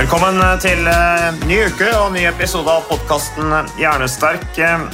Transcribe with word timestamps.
Velkommen 0.00 0.38
til 0.64 0.86
eh, 0.88 1.26
ny 1.44 1.58
uke 1.68 1.90
og 1.98 2.14
ny 2.14 2.22
episode 2.24 2.72
av 2.72 2.86
podkasten 2.88 3.50
Hjernesterk. 3.76 4.46
Eh, 4.56 4.84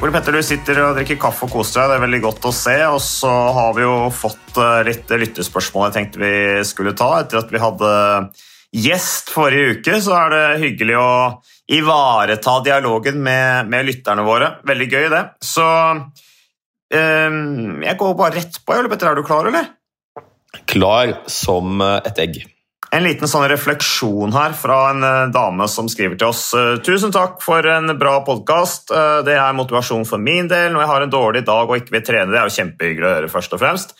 Ole 0.00 0.14
Petter, 0.14 0.32
du 0.32 0.40
sitter 0.40 0.80
og 0.80 0.94
drikker 0.96 1.18
kaffe 1.20 1.44
og 1.44 1.52
koser 1.58 1.82
deg. 1.82 1.90
Det 1.90 1.96
er 1.98 2.04
veldig 2.06 2.20
godt 2.22 2.48
å 2.48 2.52
se. 2.56 2.76
Og 2.88 2.96
så 3.04 3.32
har 3.52 3.76
vi 3.76 3.84
jo 3.84 3.98
fått 4.16 4.56
eh, 4.56 4.78
litt 4.88 5.12
lyttespørsmål 5.12 5.90
jeg 5.90 5.96
tenkte 5.98 6.22
vi 6.24 6.32
skulle 6.64 6.94
ta. 6.96 7.10
Etter 7.18 7.42
at 7.42 7.52
vi 7.52 7.60
hadde 7.60 7.92
gjest 8.86 9.34
forrige 9.34 9.76
uke, 9.76 10.00
så 10.08 10.16
er 10.22 10.32
det 10.32 10.42
hyggelig 10.64 10.98
å 11.04 11.12
ivareta 11.76 12.56
dialogen 12.64 13.20
med, 13.28 13.68
med 13.68 13.90
lytterne 13.92 14.24
våre. 14.24 14.54
Veldig 14.72 14.88
gøy, 14.88 15.06
det. 15.12 15.24
Så 15.44 15.68
um, 15.68 17.40
jeg 17.84 18.00
går 18.00 18.20
bare 18.24 18.38
rett 18.40 18.62
på. 18.64 18.80
Ole 18.80 18.88
Petter, 18.88 19.12
er 19.12 19.20
du 19.20 19.28
klar, 19.28 19.52
eller? 19.52 19.74
Klar 20.64 21.18
som 21.28 21.76
eh, 21.84 21.98
et 22.08 22.28
egg. 22.30 22.44
En 22.94 23.02
liten 23.02 23.28
sånn 23.28 23.48
refleksjon 23.50 24.34
her 24.36 24.54
fra 24.56 24.76
en 24.92 25.02
eh, 25.06 25.22
dame 25.34 25.66
som 25.68 25.88
skriver 25.90 26.18
til 26.20 26.30
oss. 26.30 26.44
Eh, 26.56 26.76
Tusen 26.86 27.14
takk 27.14 27.40
for 27.44 27.66
en 27.70 27.96
bra 27.98 28.20
podkast. 28.26 28.92
Det 29.26 29.34
er 29.34 29.56
motivasjon 29.58 30.06
for 30.08 30.22
min 30.22 30.46
del 30.50 30.70
når 30.74 30.84
jeg 30.84 30.92
har 30.92 31.06
en 31.06 31.16
dårlig 31.16 31.42
dag 31.48 31.66
og 31.66 31.80
ikke 31.80 31.96
vil 31.98 32.06
trene. 32.06 32.30
Det 32.32 32.38
er 32.40 32.46
jo 32.46 32.56
kjempehyggelig 32.60 33.08
å 33.08 33.16
høre, 33.16 33.32
først 33.32 33.56
og 33.56 33.62
fremst. 33.64 33.96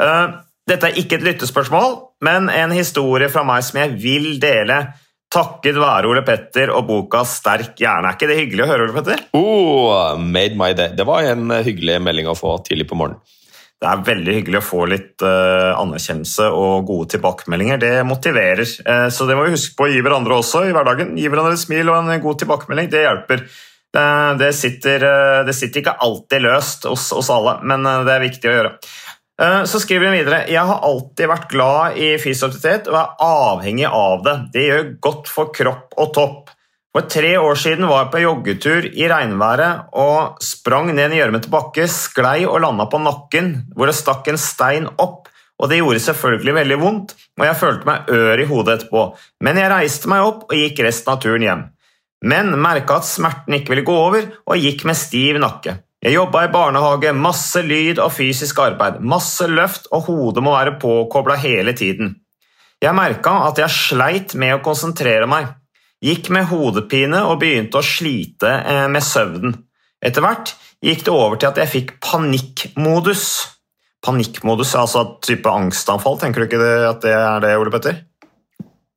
Eh, 0.00 0.26
Dette 0.70 0.88
er 0.92 0.98
ikke 1.00 1.16
et 1.18 1.24
lyttespørsmål, 1.26 1.96
men 2.22 2.46
en 2.54 2.70
historie 2.70 3.26
fra 3.32 3.42
meg 3.46 3.64
som 3.66 3.80
jeg 3.82 3.96
vil 3.98 4.28
dele. 4.42 4.76
Takket 5.32 5.78
være 5.80 6.06
Ole 6.10 6.22
Petter 6.26 6.70
og 6.70 6.84
boka 6.86 7.24
Sterk 7.26 7.80
hjerne. 7.80 8.10
Er 8.12 8.14
ikke 8.18 8.28
det 8.30 8.36
hyggelig 8.38 8.62
å 8.66 8.68
høre, 8.70 8.86
Ole 8.86 8.94
Petter? 8.98 9.22
Oh, 9.34 10.14
made 10.20 10.54
my 10.60 10.70
day. 10.76 10.92
Det 10.94 11.06
var 11.08 11.24
en 11.32 11.50
eh, 11.50 11.64
hyggelig 11.66 11.98
melding 12.04 12.28
å 12.30 12.36
få 12.38 12.58
tidlig 12.68 12.86
på 12.90 12.98
morgenen. 13.00 13.22
Det 13.82 13.90
er 13.90 14.02
veldig 14.06 14.34
hyggelig 14.36 14.60
å 14.60 14.64
få 14.64 14.84
litt 14.86 15.24
uh, 15.26 15.74
anerkjennelse 15.74 16.46
og 16.54 16.84
gode 16.86 17.08
tilbakemeldinger. 17.16 17.80
Det 17.82 17.90
motiverer. 18.06 18.68
Uh, 18.86 19.08
så 19.10 19.26
det 19.26 19.34
må 19.34 19.48
vi 19.48 19.56
huske 19.56 19.74
på 19.78 19.88
å 19.88 19.90
gi 19.90 19.98
hverandre 20.04 20.38
også 20.38 20.62
i 20.68 20.74
hverdagen. 20.74 21.16
Gi 21.18 21.26
hverandre 21.26 21.56
et 21.56 21.64
smil 21.64 21.90
og 21.90 21.98
en 21.98 22.22
god 22.22 22.38
tilbakemelding. 22.44 22.92
Det 22.92 23.02
hjelper. 23.02 23.42
Uh, 23.92 24.38
det, 24.38 24.52
sitter, 24.56 25.02
eh, 25.04 25.40
det 25.44 25.52
sitter 25.52 25.82
ikke 25.82 25.98
alltid 26.06 26.46
løst 26.46 26.86
hos 26.88 27.10
oss 27.12 27.28
alle, 27.34 27.58
men 27.66 27.82
det 28.06 28.14
er 28.14 28.22
viktig 28.22 28.48
å 28.48 28.54
gjøre. 28.54 28.76
Så 29.66 29.80
skriver 29.80 30.06
hun 30.06 30.14
videre 30.14 30.42
Jeg 30.52 30.62
har 30.68 30.84
alltid 30.86 31.26
vært 31.26 31.48
glad 31.50 31.96
i 31.98 32.12
fysioaktivitet 32.20 32.86
og 32.92 32.98
er 33.00 33.22
avhengig 33.26 33.88
av 33.88 34.20
det. 34.22 34.34
Det 34.54 34.66
gjør 34.68 34.90
godt 35.02 35.30
for 35.32 35.50
kropp 35.56 35.96
og 35.98 36.12
topp. 36.14 36.52
For 36.92 37.08
tre 37.08 37.36
år 37.40 37.56
siden 37.56 37.86
var 37.88 38.02
jeg 38.02 38.12
på 38.12 38.20
joggetur 38.20 38.86
i 38.92 39.06
regnværet 39.08 39.94
og 39.96 40.42
sprang 40.44 40.90
ned 40.92 41.06
en 41.06 41.16
gjørmete 41.16 41.48
bakke, 41.52 41.86
sklei 41.88 42.42
og 42.44 42.60
landa 42.60 42.84
på 42.92 43.00
nakken, 43.00 43.52
hvor 43.72 43.88
det 43.88 43.96
stakk 43.96 44.28
en 44.28 44.40
stein 44.40 44.88
opp. 45.00 45.30
Og 45.62 45.70
Det 45.70 45.78
gjorde 45.78 46.02
selvfølgelig 46.02 46.54
veldig 46.54 46.78
vondt, 46.80 47.14
og 47.38 47.44
jeg 47.46 47.56
følte 47.60 47.86
meg 47.86 48.10
ør 48.10 48.40
i 48.42 48.46
hodet 48.50 48.74
etterpå. 48.74 49.04
Men 49.46 49.60
jeg 49.60 49.70
reiste 49.70 50.10
meg 50.10 50.24
opp 50.26 50.42
og 50.48 50.58
gikk 50.58 50.82
resten 50.82 51.12
av 51.12 51.20
turen 51.22 51.46
hjem. 51.46 51.62
Men 52.26 52.52
merka 52.58 52.98
at 52.98 53.06
smerten 53.06 53.54
ikke 53.56 53.72
ville 53.72 53.86
gå 53.86 53.94
over, 53.94 54.26
og 54.42 54.58
gikk 54.58 54.84
med 54.88 54.98
stiv 54.98 55.38
nakke. 55.40 55.78
Jeg 56.02 56.16
jobba 56.16 56.44
i 56.44 56.50
barnehage, 56.50 57.14
masse 57.14 57.62
lyd 57.62 58.02
og 58.02 58.10
fysisk 58.10 58.58
arbeid, 58.58 58.98
masse 59.06 59.46
løft, 59.46 59.86
og 59.94 60.08
hodet 60.10 60.42
må 60.42 60.56
være 60.56 60.76
påkobla 60.82 61.38
hele 61.38 61.76
tiden. 61.78 62.16
Jeg 62.82 62.98
merka 62.98 63.38
at 63.46 63.62
jeg 63.62 63.70
sleit 63.70 64.34
med 64.34 64.56
å 64.56 64.62
konsentrere 64.66 65.30
meg. 65.30 65.46
Gikk 66.02 66.32
med 66.34 66.48
hodepine 66.50 67.22
og 67.30 67.38
begynte 67.42 67.78
å 67.78 67.86
slite 67.86 68.50
eh, 68.50 68.86
med 68.90 69.04
søvnen. 69.06 69.54
Etter 70.02 70.24
hvert 70.24 70.54
gikk 70.82 71.04
det 71.06 71.12
over 71.14 71.38
til 71.38 71.52
at 71.52 71.60
jeg 71.62 71.70
fikk 71.70 71.92
panikkmodus. 72.02 73.26
Panikkmodus, 74.02 74.72
altså 74.74 75.04
type 75.22 75.46
angstanfall, 75.46 76.18
tenker 76.18 76.42
du 76.42 76.48
ikke 76.48 76.58
det, 76.62 76.72
at 76.88 77.04
det 77.04 77.12
er 77.14 77.44
det, 77.44 77.52
Ole 77.60 77.70
Petter? 77.70 78.00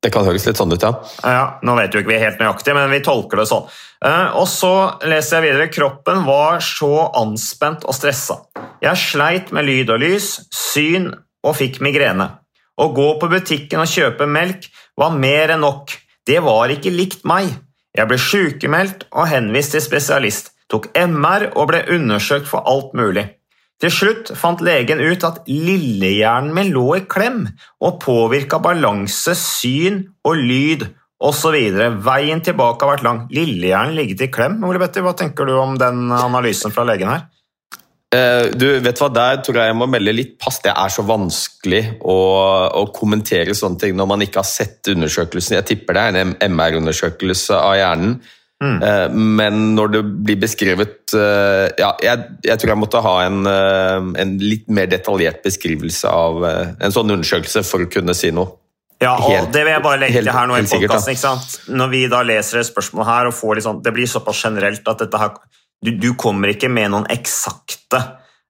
Det 0.02 0.10
kan 0.14 0.26
høres 0.26 0.44
litt 0.46 0.58
sånn 0.58 0.70
ut, 0.74 0.82
ja. 0.82 0.90
Ja, 1.22 1.44
Nå 1.66 1.76
vet 1.78 1.94
jo 1.94 2.02
ikke 2.02 2.12
vi 2.12 2.18
helt 2.20 2.42
nøyaktig, 2.42 2.74
men 2.76 2.90
vi 2.90 2.98
tolker 3.06 3.40
det 3.40 3.46
sånn. 3.50 3.68
Eh, 4.04 4.34
Og 4.38 4.48
så 4.50 4.72
leser 5.06 5.38
jeg 5.38 5.46
videre. 5.52 5.68
Kroppen 5.72 6.24
var 6.26 6.58
så 6.62 6.90
anspent 7.22 7.86
og 7.86 7.94
stressa. 7.96 8.40
Jeg 8.82 8.98
sleit 9.00 9.54
med 9.54 9.66
lyd 9.66 9.94
og 9.94 10.02
lys, 10.02 10.32
syn 10.54 11.08
og 11.46 11.56
fikk 11.58 11.78
migrene. 11.86 12.28
Å 12.76 12.90
gå 12.92 13.06
på 13.22 13.30
butikken 13.30 13.80
og 13.82 13.88
kjøpe 13.88 14.26
melk 14.28 14.66
var 14.98 15.14
mer 15.16 15.54
enn 15.54 15.62
nok. 15.64 15.94
Det 16.26 16.40
var 16.42 16.72
ikke 16.74 16.90
likt 16.90 17.24
meg. 17.28 17.52
Jeg 17.96 18.10
ble 18.10 18.18
sykemeldt 18.20 19.06
og 19.12 19.28
henvist 19.30 19.72
til 19.76 19.84
spesialist, 19.84 20.50
tok 20.68 20.90
MR 20.98 21.52
og 21.54 21.70
ble 21.70 21.84
undersøkt 21.96 22.48
for 22.50 22.66
alt 22.68 22.92
mulig. 22.98 23.28
Til 23.80 23.92
slutt 23.92 24.32
fant 24.40 24.62
legen 24.64 25.02
ut 25.04 25.24
at 25.28 25.42
lillehjernen 25.48 26.54
min 26.56 26.72
lå 26.72 26.86
i 26.96 27.02
klem 27.08 27.42
og 27.84 27.98
påvirka 28.02 28.58
balanse, 28.64 29.36
syn 29.36 30.00
og 30.24 30.40
lyd 30.40 30.86
osv. 31.20 31.56
Veien 32.04 32.42
tilbake 32.44 32.84
har 32.84 32.94
vært 32.94 33.06
lang. 33.06 33.22
Lillehjernen 33.32 33.96
ligget 33.98 34.24
i 34.26 34.30
klem. 34.32 34.58
Ole 34.64 34.80
Petter, 34.80 35.04
hva 35.04 35.12
tenker 35.16 35.48
du 35.48 35.54
om 35.60 35.76
den 35.80 36.08
analysen 36.12 36.72
fra 36.72 36.86
legen 36.88 37.12
her? 37.12 37.28
Eh, 38.14 38.50
Du, 38.54 38.66
vet 38.80 39.00
hva, 39.02 39.08
Der 39.12 39.42
tror 39.42 39.58
jeg 39.58 39.72
jeg 39.72 39.78
må 39.78 39.88
melde 39.90 40.14
litt 40.14 40.38
pass. 40.38 40.60
Det 40.62 40.72
er 40.72 40.92
så 40.92 41.02
vanskelig 41.06 41.82
å, 42.00 42.16
å 42.70 42.86
kommentere 42.94 43.54
sånne 43.56 43.82
ting 43.82 43.96
når 43.98 44.10
man 44.14 44.22
ikke 44.26 44.42
har 44.42 44.48
sett 44.48 44.86
undersøkelsen. 44.92 45.58
Jeg 45.58 45.68
tipper 45.72 45.98
det 45.98 46.06
er 46.06 46.20
en 46.22 46.34
MR-undersøkelse 46.52 47.58
av 47.58 47.76
hjernen. 47.80 48.18
Mm. 48.56 48.78
Men 49.36 49.58
når 49.76 49.90
det 49.92 50.00
blir 50.24 50.38
beskrevet 50.40 51.12
eh, 51.12 51.66
Ja, 51.76 51.90
jeg, 52.00 52.22
jeg 52.40 52.56
tror 52.56 52.70
jeg 52.72 52.80
måtte 52.80 53.02
ha 53.04 53.12
en, 53.26 53.42
eh, 53.44 54.06
en 54.22 54.30
litt 54.40 54.70
mer 54.72 54.88
detaljert 54.88 55.42
beskrivelse 55.44 56.08
av 56.08 56.40
eh, 56.48 56.70
en 56.80 56.94
sånn 56.94 57.12
undersøkelse 57.18 57.60
for 57.68 57.84
å 57.84 57.90
kunne 57.92 58.14
si 58.16 58.30
noe. 58.32 58.54
Ja, 59.02 59.12
og 59.18 59.28
Helt- 59.28 59.52
det 59.52 59.66
vil 59.66 59.74
jeg 59.74 59.84
bare 59.84 60.00
legge 60.00 60.22
til 60.22 60.32
her 60.32 60.48
nå 60.48 60.56
i 60.56 60.64
podkasten. 60.64 61.44
Når 61.76 61.92
vi 61.92 62.00
da 62.08 62.22
leser 62.24 62.62
et 62.62 62.70
spørsmål 62.70 63.04
her 63.04 63.28
og 63.28 63.36
får 63.36 63.58
litt 63.58 63.66
sånn, 63.68 63.82
det 63.84 63.92
blir 63.92 64.08
såpass 64.08 64.40
generelt 64.48 64.88
at 64.88 65.04
dette 65.04 65.20
her, 65.20 65.36
du, 65.84 65.92
du 66.00 66.12
kommer 66.18 66.54
ikke 66.54 66.70
med 66.72 66.92
noen 66.94 67.08
eksakte 67.12 68.00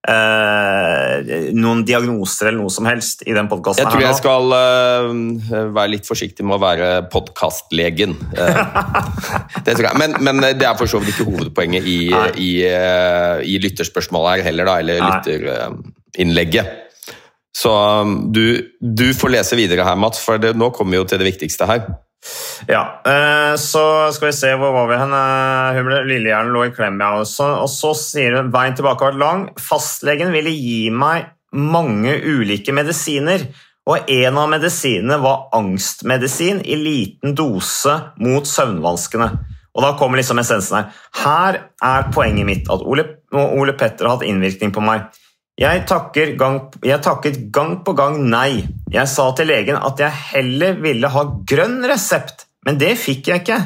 eh, 0.07 1.51
noen 1.57 1.83
diagnoser 1.87 2.51
eller 2.51 2.61
noe 2.63 2.73
som 2.73 2.87
helst 2.89 3.25
i 3.27 3.35
den 3.37 3.51
podcasten 3.51 3.85
Jeg 3.85 3.93
tror 3.93 4.05
jeg 4.05 4.19
skal 4.21 4.57
eh, 4.59 5.67
være 5.75 5.93
litt 5.97 6.09
forsiktig 6.09 6.47
med 6.47 6.59
å 6.59 6.63
være 6.63 6.91
podkastlegen. 7.13 8.17
Eh, 8.37 8.63
det 9.67 9.77
tror 9.77 9.91
jeg. 9.91 10.01
Men, 10.03 10.17
men 10.23 10.43
det 10.47 10.69
er 10.69 10.79
for 10.79 10.91
så 10.91 11.03
vidt 11.03 11.15
ikke 11.17 11.29
hovedpoenget 11.31 11.87
i, 11.87 12.01
i, 12.43 12.51
eh, 12.71 13.45
i 13.47 13.59
lytterspørsmålet 13.63 14.39
her 14.39 14.51
heller, 14.51 14.71
da, 14.71 14.81
eller 14.85 15.07
lytterinnlegget. 15.07 16.83
Så 17.57 17.73
um, 17.73 18.19
du, 18.37 18.75
du 18.81 19.07
får 19.17 19.33
lese 19.33 19.57
videre 19.57 19.87
her, 19.87 19.97
Mats, 19.97 20.21
for 20.21 20.37
det, 20.41 20.53
nå 20.61 20.69
kommer 20.77 20.93
vi 20.93 21.01
jo 21.01 21.07
til 21.09 21.23
det 21.23 21.31
viktigste 21.31 21.69
her. 21.71 21.87
Ja, 22.71 22.83
eh, 23.07 23.55
så 23.61 24.13
skal 24.15 24.31
vi 24.31 24.37
se, 24.37 24.53
hvor 24.59 24.73
var 24.75 24.89
vi 24.91 24.99
hen? 25.01 25.13
Eh, 25.15 25.77
Hun 25.77 25.89
ble, 25.89 26.01
Lillehjernen 26.09 26.55
lå 26.55 26.65
i 26.67 26.75
klem, 26.75 26.99
ja. 27.03 27.13
Og 27.21 27.29
så, 27.31 27.49
og 27.63 27.71
så 27.73 27.93
sier 27.99 28.39
hun 28.39 28.53
veien 28.55 28.77
tilbake 28.77 29.05
har 29.05 29.15
vært 29.15 29.23
lang. 29.23 29.47
Fastlegen 29.61 30.33
ville 30.35 30.55
gi 30.55 30.87
meg 30.91 31.31
mange 31.57 32.17
ulike 32.27 32.75
medisiner, 32.75 33.47
og 33.87 34.09
en 34.11 34.39
av 34.41 34.49
medisinene 34.51 35.21
var 35.23 35.47
angstmedisin 35.55 36.65
i 36.67 36.79
liten 36.81 37.37
dose 37.39 37.95
mot 38.19 38.49
søvnvanskene. 38.51 39.29
Og 39.77 39.85
da 39.85 39.93
kommer 40.01 40.19
liksom 40.19 40.41
essensen 40.41 40.79
her. 40.81 40.89
Her 41.21 41.59
er 41.85 42.09
poenget 42.15 42.49
mitt 42.49 42.71
at 42.73 42.83
Ole, 42.83 43.05
Ole 43.37 43.77
Petter 43.79 44.09
har 44.09 44.17
hatt 44.17 44.27
innvirkning 44.27 44.73
på 44.75 44.83
meg. 44.83 45.07
Jeg, 45.57 45.87
gang, 46.37 46.59
jeg, 46.85 47.01
takket 47.01 47.39
gang 47.49 47.79
på 47.81 47.95
gang 47.97 48.19
nei. 48.29 48.67
Jeg 48.93 49.09
sa 49.09 49.31
til 49.33 49.49
legen 49.49 49.79
at 49.81 50.03
jeg 50.03 50.13
heller 50.35 50.77
ville 50.85 51.09
ha 51.09 51.23
grønn 51.49 51.79
resept, 51.89 52.45
men 52.69 52.77
det 52.77 52.93
fikk 53.01 53.31
jeg 53.31 53.41
ikke. 53.41 53.61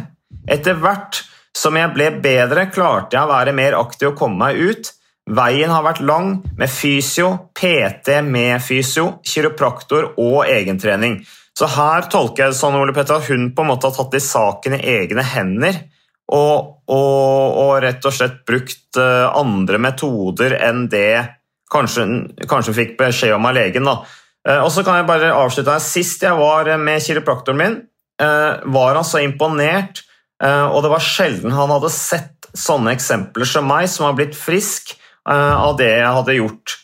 Etter 0.46 0.78
hvert 0.78 1.18
som 1.56 1.74
jeg 1.74 1.90
ble 1.96 2.12
bedre, 2.22 2.68
klarte 2.70 3.18
jeg 3.18 3.26
å 3.26 3.32
være 3.32 3.54
mer 3.58 3.74
aktiv 3.80 4.12
og 4.12 4.20
komme 4.20 4.38
meg 4.44 4.60
ut. 4.62 4.92
Veien 5.34 5.74
har 5.74 5.82
vært 5.82 6.04
lang, 6.06 6.30
med 6.58 6.70
fysio, 6.70 7.32
PT 7.58 8.20
med 8.22 8.62
fysio, 8.62 9.16
kiropraktor 9.26 10.12
og 10.14 10.44
egentrening. 10.46 11.18
Så 11.58 11.66
her 11.74 12.06
tolker 12.06 12.44
jeg 12.46 12.54
det 12.54 12.60
sånn 12.60 12.78
Ole 12.78 12.94
Petter, 12.94 13.18
at 13.18 13.26
hun 13.34 13.50
på 13.50 13.66
en 13.66 13.72
måte 13.72 13.90
har 13.90 13.98
tatt 13.98 14.14
i 14.14 14.22
saken 14.22 14.78
i 14.78 14.84
egne 14.94 15.26
hender. 15.26 15.82
Og, 16.30 16.86
og, 16.86 17.58
og 17.66 17.74
rett 17.82 18.06
og 18.06 18.14
slett 18.14 18.40
brukt 18.46 18.94
eh, 19.02 19.26
andre 19.26 19.82
metoder 19.82 20.54
enn 20.62 20.84
det 20.86 21.39
kanskje, 21.72 22.06
kanskje 22.50 22.76
fikk 22.76 22.96
beskjed 22.98 23.34
om 23.36 23.48
av 23.48 23.56
legen. 23.56 23.86
Da. 23.88 24.00
Eh, 24.48 24.60
og 24.60 24.70
så 24.74 24.84
kan 24.86 25.00
jeg 25.00 25.08
bare 25.08 25.32
avslutte 25.36 25.74
her. 25.74 25.84
Sist 25.84 26.24
jeg 26.26 26.38
var 26.38 26.70
med 26.80 27.02
kiropraktoren 27.04 27.60
min, 27.60 27.76
eh, 28.22 28.52
var 28.64 28.98
han 28.98 29.06
så 29.06 29.22
imponert, 29.24 30.04
og 30.40 30.78
det 30.80 30.88
var 30.88 31.02
sjelden 31.04 31.52
han 31.52 31.68
hadde 31.68 31.90
sett 31.92 32.46
sånne 32.56 32.94
eksempler 32.94 33.44
som 33.44 33.66
meg, 33.68 33.90
som 33.92 34.06
har 34.06 34.14
blitt 34.16 34.32
frisk 34.32 34.94
av 35.28 35.74
det 35.76 35.90
jeg 35.98 36.14
hadde 36.16 36.36
gjort. 36.38 36.76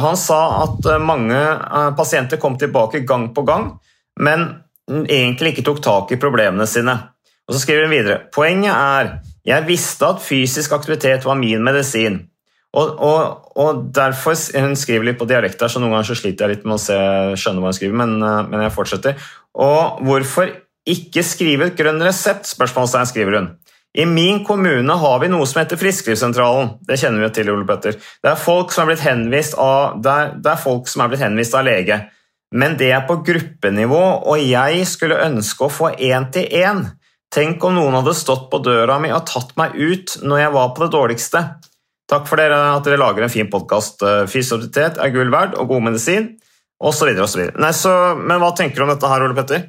Han 0.00 0.16
sa 0.16 0.38
at 0.62 0.88
mange 1.04 1.42
pasienter 1.98 2.40
kom 2.40 2.56
tilbake 2.56 3.02
gang 3.04 3.34
på 3.36 3.44
gang, 3.44 3.66
men 4.16 4.46
egentlig 4.88 5.52
ikke 5.52 5.66
tok 5.68 5.82
tak 5.84 6.14
i 6.16 6.20
problemene 6.24 6.64
sine. 6.64 6.96
Og 7.44 7.52
så 7.52 7.60
skriver 7.66 7.84
hun 7.84 7.92
videre 7.92 8.22
Poenget 8.32 8.72
er 8.72 9.12
jeg 9.46 9.66
visste 9.66 10.08
at 10.08 10.20
fysisk 10.22 10.72
aktivitet 10.76 11.24
var 11.24 11.38
min 11.40 11.62
medisin. 11.64 12.29
Og, 12.70 12.90
og, 13.02 13.46
og 13.58 13.78
derfor, 13.94 14.36
Hun 14.54 14.76
skriver 14.78 15.08
litt 15.08 15.18
på 15.18 15.26
dialekt 15.26 15.62
så 15.66 15.80
noen 15.82 15.96
ganger 15.96 16.12
så 16.12 16.18
sliter 16.20 16.46
jeg 16.46 16.58
litt 16.58 16.68
med 16.68 16.76
å 16.76 16.82
se, 16.82 16.98
skjønne 17.40 17.62
hva 17.62 17.72
hun 17.72 17.78
skriver, 17.78 17.96
men, 17.98 18.12
eh, 18.22 18.42
men, 18.46 18.62
jeg 18.66 18.74
fortsetter. 18.76 19.30
Og 19.58 20.04
hvorfor 20.06 20.52
ikke 20.90 21.24
skrive 21.26 21.70
et 21.70 21.78
grønn 21.78 21.98
resept? 22.02 22.46
spørsmålstegn 22.50 23.10
skriver 23.10 23.38
hun. 23.40 23.50
I 23.98 24.06
min 24.06 24.44
kommune 24.46 24.94
har 25.02 25.18
vi 25.18 25.28
noe 25.32 25.48
som 25.50 25.64
heter 25.64 25.78
Frisklivssentralen. 25.80 26.76
Det 26.86 26.98
kjenner 27.00 27.26
vi 27.26 27.32
til, 27.34 27.50
Ole 27.50 27.66
Petter. 27.66 27.98
Det 27.98 28.30
er 28.30 28.38
folk 28.38 28.70
som 28.70 28.84
er 28.84 28.92
blitt 28.92 29.02
henvist 29.02 29.56
av, 29.58 29.98
det 29.98 30.12
er, 30.14 30.30
det 30.38 30.52
er 30.52 30.62
folk 30.62 30.86
som 30.90 31.02
er 31.02 31.10
blitt 31.10 31.24
henvist 31.24 31.56
av 31.58 31.66
lege. 31.66 31.98
Men 32.54 32.76
det 32.78 32.92
er 32.94 33.02
på 33.06 33.18
gruppenivå, 33.26 34.04
og 34.30 34.42
jeg 34.42 34.86
skulle 34.86 35.18
ønske 35.26 35.66
å 35.66 35.74
få 35.74 35.90
én-til-én. 35.98 36.84
Tenk 37.34 37.66
om 37.66 37.76
noen 37.76 37.98
hadde 37.98 38.14
stått 38.18 38.48
på 38.50 38.62
døra 38.62 38.98
mi 39.02 39.10
og 39.14 39.26
tatt 39.30 39.52
meg 39.58 39.74
ut 39.78 40.16
når 40.22 40.44
jeg 40.44 40.54
var 40.54 40.72
på 40.74 40.84
det 40.84 40.90
dårligste. 40.94 41.42
Takk 42.10 42.26
for 42.26 42.40
dere, 42.40 42.58
at 42.74 42.86
dere 42.86 42.98
lager 42.98 43.24
en 43.24 43.32
fin 43.32 43.50
podkast. 43.50 44.02
Eh, 44.02 44.24
fysioterapeut 44.30 44.98
er 44.98 45.12
gull 45.14 45.30
verd 45.32 45.56
og 45.60 45.70
god 45.70 45.84
medisin, 45.90 46.32
osv. 46.82 47.12
Men 47.14 48.42
hva 48.42 48.54
tenker 48.58 48.80
du 48.80 48.86
om 48.86 48.90
dette 48.90 49.10
her, 49.10 49.26
Ole 49.26 49.36
Petter? 49.36 49.68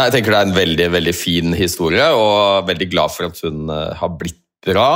Jeg 0.00 0.14
tenker 0.14 0.32
det 0.32 0.38
er 0.38 0.48
en 0.48 0.56
veldig 0.56 0.86
veldig 0.94 1.12
fin 1.12 1.56
historie, 1.56 2.06
og 2.16 2.68
veldig 2.70 2.88
glad 2.92 3.12
for 3.12 3.28
at 3.28 3.42
hun 3.44 3.68
eh, 3.68 3.90
har 4.00 4.14
blitt 4.16 4.40
bra. 4.66 4.92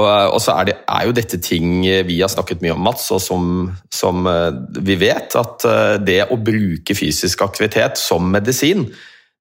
Og, 0.00 0.36
så 0.40 0.54
er, 0.54 0.68
det, 0.68 0.74
er, 0.88 1.06
jo 1.08 1.12
dette 1.12 1.36
ting 1.42 1.82
vi 2.06 2.20
har 2.22 2.30
snakket 2.30 2.62
mye 2.62 2.72
om, 2.72 2.84
Mats, 2.86 3.08
og 3.12 3.20
som, 3.20 3.48
som 3.92 4.28
eh, 4.28 4.60
vi 4.80 4.96
vet, 5.00 5.34
at 5.36 5.66
det 6.04 6.22
å 6.30 6.38
bruke 6.40 6.96
fysisk 6.96 7.42
aktivitet 7.44 8.00
som 8.00 8.28
medisin, 8.32 8.86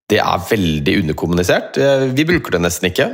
det 0.09 0.19
er 0.23 0.45
veldig 0.49 0.95
underkommunisert. 1.03 1.77
Eh, 1.77 2.07
vi 2.15 2.25
bruker 2.27 2.55
det 2.55 2.63
nesten 2.63 2.89
ikke. 2.89 3.09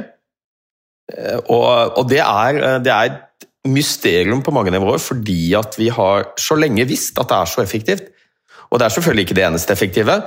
Eh, 1.14 1.38
og, 1.46 2.00
og 2.00 2.10
det, 2.10 2.22
er, 2.24 2.60
eh, 2.60 2.80
det, 2.84 2.94
er, 2.94 3.14
et 3.14 3.22
mysterium 3.66 4.44
på 4.46 4.54
mange 4.54 4.74
nivåer, 4.74 5.02
fordi 5.02 5.54
at 5.58 5.78
vi 5.80 5.90
har 5.94 6.32
så 6.38 6.58
lenge 6.58 6.86
visst 6.86 7.18
at 7.22 7.32
det 7.32 7.38
er 7.38 7.50
så 7.50 7.64
effektivt. 7.64 8.10
Og 8.70 8.80
det 8.80 8.86
er 8.86 8.94
selvfølgelig 8.94 9.26
ikke 9.26 9.38
det 9.38 9.46
eneste 9.48 9.74
effektive. 9.74 10.20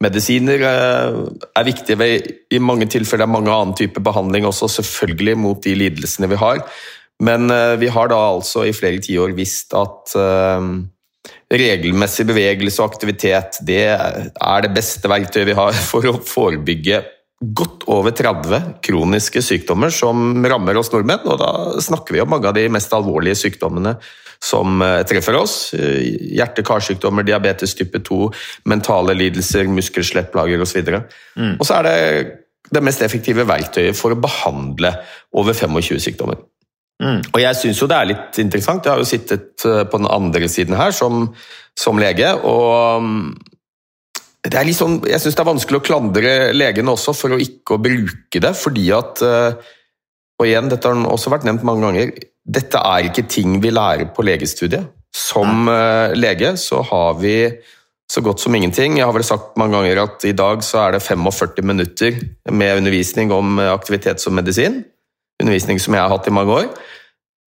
Medisiner 0.00 0.62
er 0.62 1.64
viktige 1.66 2.06
i 2.54 2.60
mange 2.62 2.86
tilfeller. 2.86 3.26
Er 3.26 3.32
mange 3.32 3.50
annen 3.50 3.74
type 3.74 4.00
behandling 4.04 4.46
også, 4.46 4.68
selvfølgelig 4.76 5.34
mot 5.36 5.60
de 5.64 5.74
lidelsene 5.74 6.28
vi 6.30 6.38
har. 6.38 6.62
Men 7.20 7.50
vi 7.80 7.88
har 7.90 8.12
da 8.12 8.20
altså 8.28 8.62
i 8.68 8.76
flere 8.76 9.02
tiår 9.02 9.34
visst 9.34 9.74
at 9.74 10.14
regelmessig 11.50 12.28
bevegelse 12.28 12.82
og 12.82 12.92
aktivitet 12.92 13.58
det 13.66 13.82
er 13.88 14.64
det 14.64 14.74
beste 14.76 15.10
verktøyet 15.10 15.48
vi 15.50 15.58
har 15.58 15.76
for 15.90 16.06
å 16.08 16.18
forebygge 16.22 17.02
godt 17.38 17.84
over 17.86 18.10
30 18.10 18.80
kroniske 18.82 19.42
sykdommer 19.44 19.92
som 19.94 20.40
rammer 20.42 20.78
oss 20.80 20.90
nordmenn. 20.92 21.26
Og 21.28 21.38
da 21.38 21.52
snakker 21.82 22.16
vi 22.16 22.22
om 22.22 22.32
mange 22.32 22.50
av 22.50 22.56
de 22.56 22.66
mest 22.72 22.92
alvorlige 22.96 23.38
sykdommene 23.38 23.94
som 24.42 24.82
eh, 24.82 25.02
treffer 25.06 25.38
oss. 25.38 25.56
Hjerte-karsykdommer, 25.74 27.26
diabetes 27.26 27.74
type 27.78 28.02
2, 28.06 28.20
mentale 28.70 29.16
lidelser, 29.18 29.70
muskel-skjelettplager 29.70 30.62
osv. 30.62 30.92
Mm. 31.38 31.56
og 31.58 31.64
så 31.66 31.80
er 31.80 31.88
det 31.88 31.96
det 32.68 32.84
mest 32.84 33.00
effektive 33.00 33.46
verktøyet 33.48 33.96
for 33.96 34.12
å 34.12 34.20
behandle 34.20 34.92
over 35.38 35.56
25 35.56 36.02
sykdommer. 36.04 36.40
Mm. 36.98 37.22
Og 37.30 37.38
jeg 37.40 37.56
syns 37.56 37.80
jo 37.80 37.86
det 37.88 37.96
er 37.96 38.10
litt 38.10 38.40
interessant. 38.42 38.84
Jeg 38.84 38.92
har 38.92 39.00
jo 39.00 39.08
sittet 39.08 39.64
eh, 39.64 39.84
på 39.88 40.00
den 40.00 40.10
andre 40.10 40.50
siden 40.50 40.76
her 40.78 40.92
som, 40.94 41.28
som 41.78 42.00
lege, 42.00 42.32
og 42.42 43.04
mm, 43.04 43.22
det 44.46 44.54
er 44.54 44.68
litt 44.68 44.78
sånn, 44.78 45.00
jeg 45.08 45.20
syns 45.22 45.36
det 45.36 45.42
er 45.42 45.48
vanskelig 45.48 45.80
å 45.80 45.84
klandre 45.84 46.34
legene 46.54 46.94
også 46.94 47.14
for 47.16 47.34
å 47.34 47.40
ikke 47.42 47.80
bruke 47.82 48.42
det, 48.42 48.52
fordi 48.56 48.86
at 48.94 49.24
eh, 49.26 49.74
Og 50.38 50.46
igjen, 50.46 50.68
dette 50.70 50.86
har 50.86 51.08
også 51.10 51.32
vært 51.32 51.48
nevnt 51.48 51.64
mange 51.66 51.82
ganger. 51.82 52.12
Dette 52.46 52.78
er 52.78 53.08
ikke 53.08 53.24
ting 53.26 53.56
vi 53.58 53.72
lærer 53.74 54.12
på 54.14 54.22
legestudiet. 54.22 54.86
Som 55.10 55.66
uh, 55.66 56.14
lege 56.14 56.52
så 56.62 56.78
har 56.86 57.16
vi 57.18 57.32
så 58.06 58.22
godt 58.22 58.38
som 58.38 58.54
ingenting. 58.54 59.00
Jeg 59.00 59.08
har 59.08 59.16
vel 59.16 59.26
sagt 59.26 59.58
mange 59.58 59.74
ganger 59.74 60.04
at 60.04 60.22
i 60.28 60.36
dag 60.38 60.62
så 60.62 60.84
er 60.84 60.94
det 60.94 61.02
45 61.02 61.66
minutter 61.66 62.20
med 62.54 62.84
undervisning 62.84 63.34
om 63.34 63.58
aktivitet 63.58 64.22
som 64.22 64.38
medisin 64.38 64.78
undervisning 65.42 65.80
som 65.82 65.94
jeg 65.94 66.04
har 66.04 66.12
hatt 66.12 66.28
i 66.28 66.34
mange 66.34 66.54
år. 66.54 66.68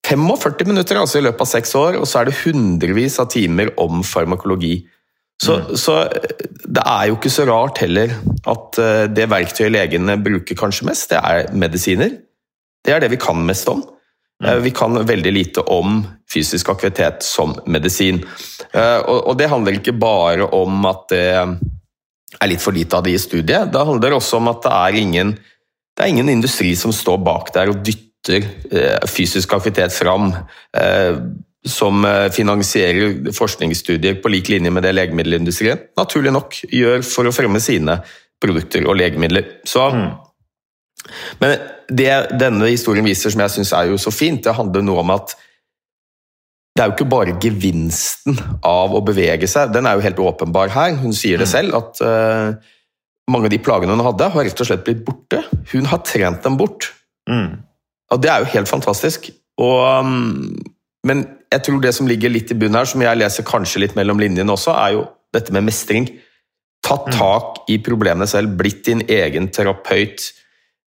45 0.08 0.68
minutter 0.68 1.00
altså 1.00 1.20
i 1.20 1.26
løpet 1.26 1.44
av 1.44 1.50
seks 1.52 1.76
år, 1.78 2.00
og 2.00 2.08
så 2.10 2.22
er 2.22 2.30
det 2.30 2.40
hundrevis 2.42 3.20
av 3.22 3.30
timer 3.32 3.72
om 3.82 4.02
farmakologi. 4.06 4.82
Så, 5.42 5.56
mm. 5.58 5.78
så, 5.80 5.96
det 6.70 6.84
er 6.86 7.08
jo 7.10 7.18
ikke 7.18 7.34
så 7.34 7.48
rart 7.50 7.82
heller 7.82 8.14
at 8.50 8.78
eh, 8.82 9.06
det 9.10 9.30
verktøyet 9.32 9.74
legene 9.74 10.20
bruker 10.22 10.58
kanskje 10.60 10.86
mest, 10.90 11.10
det 11.10 11.22
er 11.22 11.50
medisiner. 11.58 12.14
Det 12.86 12.94
er 12.94 13.02
det 13.02 13.12
vi 13.14 13.20
kan 13.22 13.42
mest 13.46 13.70
om. 13.72 13.82
Mm. 14.42 14.48
Eh, 14.48 14.60
vi 14.68 14.74
kan 14.78 15.02
veldig 15.07 15.33
lite 15.33 15.66
om 15.74 16.04
fysisk 16.33 16.69
aktivitet 16.74 17.26
som 17.26 17.56
medisin. 17.66 18.21
Eh, 18.74 18.98
og 19.02 19.33
det 19.38 19.50
handler 19.50 19.80
ikke 19.80 19.98
bare 19.98 20.45
om 20.57 20.86
at 20.90 21.07
det 21.10 21.26
er 21.33 22.50
litt 22.50 22.64
for 22.64 22.78
lite 22.78 22.98
av 22.98 23.06
det 23.06 23.18
i 23.18 23.21
studiet. 23.21 23.74
Det 23.74 23.88
handler 23.88 24.18
også 24.18 24.40
om 24.40 24.52
at 24.54 24.62
det 24.66 24.76
er 24.78 25.02
ingen 25.02 25.38
det 25.92 26.06
er 26.06 26.14
ingen 26.14 26.30
industri 26.31 26.71
som 26.80 26.94
står 26.95 27.18
bak 27.19 27.50
der 27.54 27.69
og 27.74 27.81
dytter 27.83 28.45
eh, 28.71 29.02
fysisk 29.10 29.52
aktivitet 29.57 29.94
fram. 29.94 30.31
Som 31.68 32.06
eh, 32.07 32.31
finansierer 32.33 33.31
forskningsstudier 33.37 34.18
på 34.21 34.31
lik 34.33 34.49
linje 34.49 34.71
med 34.73 34.85
det 34.85 34.95
legemiddelindustrien 34.97 35.83
naturlig 35.99 36.33
nok 36.33 36.57
gjør 36.73 37.06
for 37.06 37.30
å 37.30 37.35
fremme 37.35 37.61
sine 37.61 37.99
produkter 38.41 38.87
og 38.89 38.97
legemidler. 38.97 39.45
Så, 39.69 39.85
mm. 39.94 40.09
Men 41.41 41.56
det 41.91 42.09
denne 42.41 42.71
historien 42.71 43.06
viser, 43.06 43.33
som 43.33 43.44
jeg 43.44 43.53
syns 43.56 43.73
er 43.77 43.91
jo 43.91 43.99
så 44.01 44.13
fint, 44.13 44.44
det 44.45 44.57
handler 44.57 44.85
noe 44.85 45.03
om 45.03 45.13
at 45.13 45.35
det 46.71 46.83
er 46.83 46.87
jo 46.87 46.95
ikke 46.95 47.11
bare 47.11 47.37
gevinsten 47.44 48.37
av 48.65 48.94
å 48.95 49.01
bevege 49.03 49.49
seg, 49.49 49.73
den 49.75 49.87
er 49.87 49.97
jo 49.97 50.06
helt 50.06 50.21
åpenbar 50.23 50.71
her. 50.71 50.95
Hun 51.01 51.11
sier 51.13 51.41
det 51.41 51.49
mm. 51.49 51.51
selv, 51.51 51.75
at 51.77 51.99
uh, 51.99 52.77
mange 53.31 53.49
av 53.49 53.53
de 53.53 53.59
plagene 53.63 53.97
hun 53.97 54.06
hadde, 54.06 54.30
har 54.31 54.47
rett 54.47 54.63
og 54.63 54.69
slett 54.69 54.85
blitt 54.87 55.03
borte. 55.06 55.44
Hun 55.73 55.89
har 55.91 55.99
trent 56.07 56.39
dem 56.45 56.56
bort. 56.57 56.94
Mm. 57.30 57.59
Og 58.11 58.23
det 58.23 58.31
er 58.31 58.44
jo 58.44 58.53
helt 58.56 58.71
fantastisk. 58.71 59.27
Og, 59.61 59.83
um, 59.99 60.56
men 61.07 61.25
jeg 61.52 61.64
tror 61.66 61.81
det 61.84 61.94
som 61.96 62.08
ligger 62.08 62.31
litt 62.31 62.52
i 62.54 62.58
bunnen 62.58 62.80
her, 62.80 62.90
som 62.90 63.02
jeg 63.04 63.20
leser 63.20 63.48
kanskje 63.48 63.84
litt 63.84 63.96
mellom 63.98 64.22
linjene 64.22 64.54
også, 64.54 64.76
er 64.76 64.96
jo 64.98 65.08
dette 65.36 65.54
med 65.56 65.68
mestring. 65.68 66.08
Tatt 66.86 67.10
mm. 67.12 67.18
tak 67.18 67.72
i 67.72 67.78
problemene 67.84 68.28
selv, 68.30 68.56
blitt 68.60 68.86
din 68.88 69.04
egen 69.08 69.50
terapeut. 69.54 70.30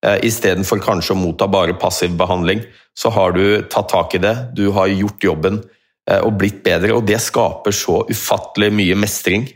Eh, 0.05 0.19
Istedenfor 0.29 0.81
kanskje 0.85 1.15
å 1.15 1.21
motta 1.21 1.49
bare 1.51 1.77
passiv 1.81 2.17
behandling, 2.19 2.65
så 2.97 3.13
har 3.15 3.37
du 3.37 3.45
tatt 3.71 3.93
tak 3.93 4.17
i 4.17 4.23
det. 4.25 4.35
Du 4.57 4.69
har 4.77 4.91
gjort 4.93 5.29
jobben 5.29 5.61
eh, 6.09 6.21
og 6.21 6.39
blitt 6.41 6.65
bedre, 6.67 6.97
og 6.97 7.05
det 7.09 7.21
skaper 7.23 7.75
så 7.75 8.01
ufattelig 8.11 8.73
mye 8.75 8.99
mestring 9.05 9.47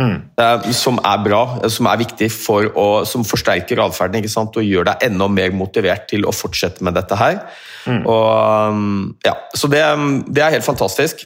Mm. 0.00 0.72
Som 0.72 1.00
er 1.04 1.18
bra, 1.24 1.42
som 1.68 1.88
er 1.90 2.00
viktig 2.00 2.30
for 2.32 2.70
å, 2.78 2.86
som 3.08 3.26
forsterker 3.26 3.82
atferden 3.82 4.24
og 4.24 4.62
gjør 4.64 4.86
deg 4.88 5.04
enda 5.10 5.28
mer 5.28 5.52
motivert 5.52 6.06
til 6.08 6.24
å 6.24 6.32
fortsette 6.32 6.84
med 6.86 6.96
dette 6.96 7.18
her. 7.20 7.42
Mm. 7.86 8.02
Og, 8.04 8.70
um, 8.70 9.12
ja, 9.24 9.36
så 9.56 9.68
det, 9.72 9.82
det, 10.28 10.42
er 10.42 10.56
helt 10.56 10.66
fantastisk. 10.66 11.24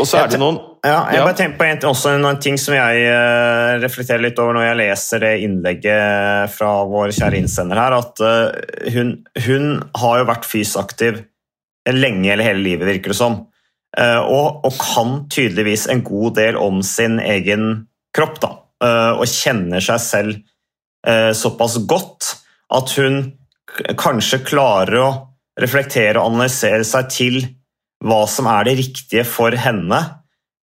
Og 0.00 0.08
så 0.08 0.18
er 0.18 0.30
det 0.32 0.40
noen 0.40 0.58
Ja, 0.82 1.04
jeg 1.12 1.22
bare 1.22 1.36
tenker 1.38 1.58
på 1.60 1.66
en, 1.68 1.82
også 1.90 2.14
en, 2.16 2.26
ting 2.42 2.56
som 2.58 2.74
jeg 2.74 3.02
eh, 3.06 3.74
reflekterer 3.82 4.22
litt 4.24 4.38
over 4.42 4.56
når 4.56 4.64
jeg 4.64 4.78
leser 4.80 5.22
det 5.22 5.32
innlegget 5.44 6.54
fra 6.54 6.70
vår 6.88 7.12
kjære 7.14 7.38
innsender 7.38 7.78
her, 7.78 7.94
at 8.00 8.22
eh, 8.24 8.88
hun, 8.96 9.12
hun 9.44 9.68
har 10.00 10.22
jo 10.22 10.28
vært 10.32 10.48
fysaktiv 10.48 11.20
lenge 11.90 12.32
eller 12.32 12.48
hele 12.48 12.64
livet, 12.64 12.88
virker 12.88 13.12
det 13.12 13.18
som. 13.20 13.36
Eh, 13.98 14.18
og, 14.24 14.64
og 14.66 14.80
kan 14.80 15.14
tydeligvis 15.30 15.86
en 15.92 16.02
god 16.06 16.38
del 16.40 16.58
om 16.58 16.80
sin 16.86 17.20
egen 17.22 17.84
kropp, 18.16 18.40
da. 18.42 18.54
og 19.20 19.28
kjenner 19.28 19.84
seg 19.84 20.00
selv 20.02 20.38
såpass 21.38 21.76
godt 21.86 22.26
at 22.74 22.90
hun 22.98 23.20
kanskje 24.00 24.40
klarer 24.48 24.96
å 24.98 25.10
reflektere 25.60 26.20
og 26.20 26.32
analysere 26.32 26.86
seg 26.86 27.10
til 27.12 27.42
hva 28.04 28.24
som 28.30 28.48
er 28.48 28.66
det 28.68 28.78
riktige 28.80 29.26
for 29.28 29.54
henne. 29.60 30.00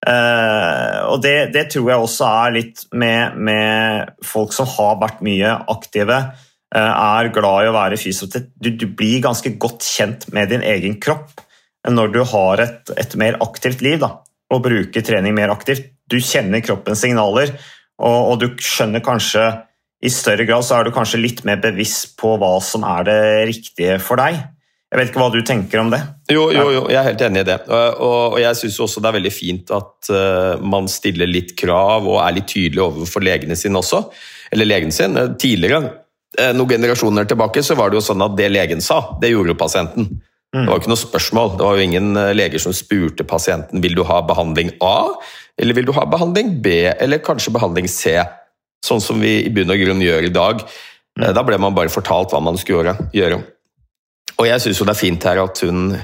Eh, 0.07 0.99
og 1.09 1.21
det, 1.23 1.51
det 1.53 1.67
tror 1.73 1.91
jeg 1.91 2.03
også 2.03 2.29
er 2.29 2.55
litt 2.57 2.83
med, 2.97 3.37
med 3.37 4.13
folk 4.25 4.53
som 4.55 4.69
har 4.77 4.99
vært 5.01 5.23
mye 5.25 5.53
aktive, 5.73 6.19
eh, 6.73 6.93
er 6.93 7.31
glad 7.35 7.65
i 7.65 7.71
å 7.71 7.75
være 7.75 7.99
fysioterapeut. 8.01 8.53
Du, 8.57 8.71
du 8.73 8.87
blir 8.97 9.23
ganske 9.25 9.53
godt 9.61 9.85
kjent 9.85 10.27
med 10.35 10.53
din 10.53 10.65
egen 10.65 10.97
kropp 11.01 11.43
når 11.87 12.09
du 12.11 12.19
har 12.33 12.59
et, 12.59 12.89
et 12.99 13.13
mer 13.19 13.37
aktivt 13.43 13.79
liv 13.85 14.01
da, 14.01 14.17
og 14.51 14.65
bruker 14.65 15.05
trening 15.05 15.35
mer 15.37 15.53
aktivt. 15.53 15.93
Du 16.09 16.17
kjenner 16.23 16.63
kroppens 16.63 16.99
signaler, 17.03 17.53
og, 18.01 18.33
og 18.33 18.41
du 18.41 18.49
skjønner 18.63 19.03
kanskje 19.05 19.45
i 20.05 20.11
større 20.13 20.45
grad 20.45 20.65
så 20.65 20.77
er 20.77 20.85
du 20.85 20.93
kanskje 20.93 21.21
litt 21.21 21.41
mer 21.47 21.57
bevisst 21.61 22.13
på 22.19 22.35
hva 22.37 22.57
som 22.61 22.83
er 22.85 23.07
det 23.07 23.21
riktige 23.49 23.97
for 24.03 24.21
deg. 24.21 24.37
Jeg 24.87 24.99
vet 25.01 25.09
ikke 25.09 25.19
hva 25.19 25.31
du 25.33 25.41
tenker 25.43 25.81
om 25.81 25.89
det? 25.91 25.99
Jo, 26.31 26.45
jo, 26.55 26.63
jo, 26.71 26.81
jeg 26.87 26.95
er 27.01 27.07
helt 27.09 27.23
enig 27.25 27.41
i 27.43 27.47
det. 27.49 27.57
Og, 27.67 28.37
jeg 28.39 28.55
syns 28.55 28.77
også 28.85 29.01
det 29.03 29.09
er 29.09 29.17
veldig 29.17 29.31
fint 29.35 29.73
at 29.75 30.11
eh, 30.15 30.61
man 30.63 30.87
stiller 30.87 31.27
litt 31.27 31.51
krav 31.59 32.07
og 32.07 32.21
er 32.23 32.37
litt 32.37 32.47
tydelig 32.47 32.85
overfor 32.85 33.25
legene 33.25 33.57
sine 33.59 33.81
også. 33.81 34.05
Eller 34.55 34.69
legen 34.69 34.93
sin. 34.95 35.17
Eh, 35.19 35.33
Tidligere, 35.35 35.91
eh, 36.39 36.53
noen 36.55 36.71
generasjoner 36.77 37.27
tilbake, 37.27 37.65
så 37.67 37.75
var 37.75 37.91
det 37.91 37.99
jo 37.99 38.05
sånn 38.07 38.23
at 38.23 38.37
det 38.39 38.47
legen 38.53 38.83
sa, 38.83 39.01
det 39.19 39.33
gjorde 39.33 39.51
jo 39.51 39.59
pasienten. 39.59 40.07
Det 40.55 40.63
var 40.63 40.77
jo 40.77 40.81
ikke 40.85 40.93
noe 40.93 41.03
spørsmål. 41.03 41.49
Det 41.59 41.65
var 41.67 41.75
jo 41.75 41.83
ingen 41.89 42.13
leger 42.39 42.61
som 42.63 42.73
spurte 42.73 43.25
pasienten 43.27 43.83
vil 43.83 43.97
du 43.97 44.05
ha 44.07 44.21
behandling 44.25 44.71
A, 44.81 45.11
eller 45.59 45.75
vil 45.75 45.89
du 45.89 45.91
ha 45.97 46.05
behandling 46.07 46.55
B, 46.63 46.77
eller 46.95 47.19
kanskje 47.19 47.51
behandling 47.53 47.91
C. 47.91 48.15
Sånn 48.87 49.03
som 49.03 49.19
vi 49.19 49.41
i 49.43 49.51
bunn 49.53 49.73
og 49.73 49.83
grunn 49.83 50.01
gjør 50.01 50.29
i 50.29 50.33
dag. 50.33 50.63
Eh, 51.19 51.33
Da 51.35 51.43
ble 51.43 51.59
man 51.59 51.75
bare 51.75 51.91
fortalt 51.91 52.31
hva 52.31 52.41
man 52.41 52.57
skulle 52.57 52.95
gjøre. 53.11 53.43
Og 54.37 54.47
jeg 54.47 54.61
syns 54.63 54.79
jo 54.79 54.85
det 54.85 54.93
er 54.93 54.99
fint 54.99 55.25
her 55.27 55.41
at 55.41 55.63
hun 55.65 55.95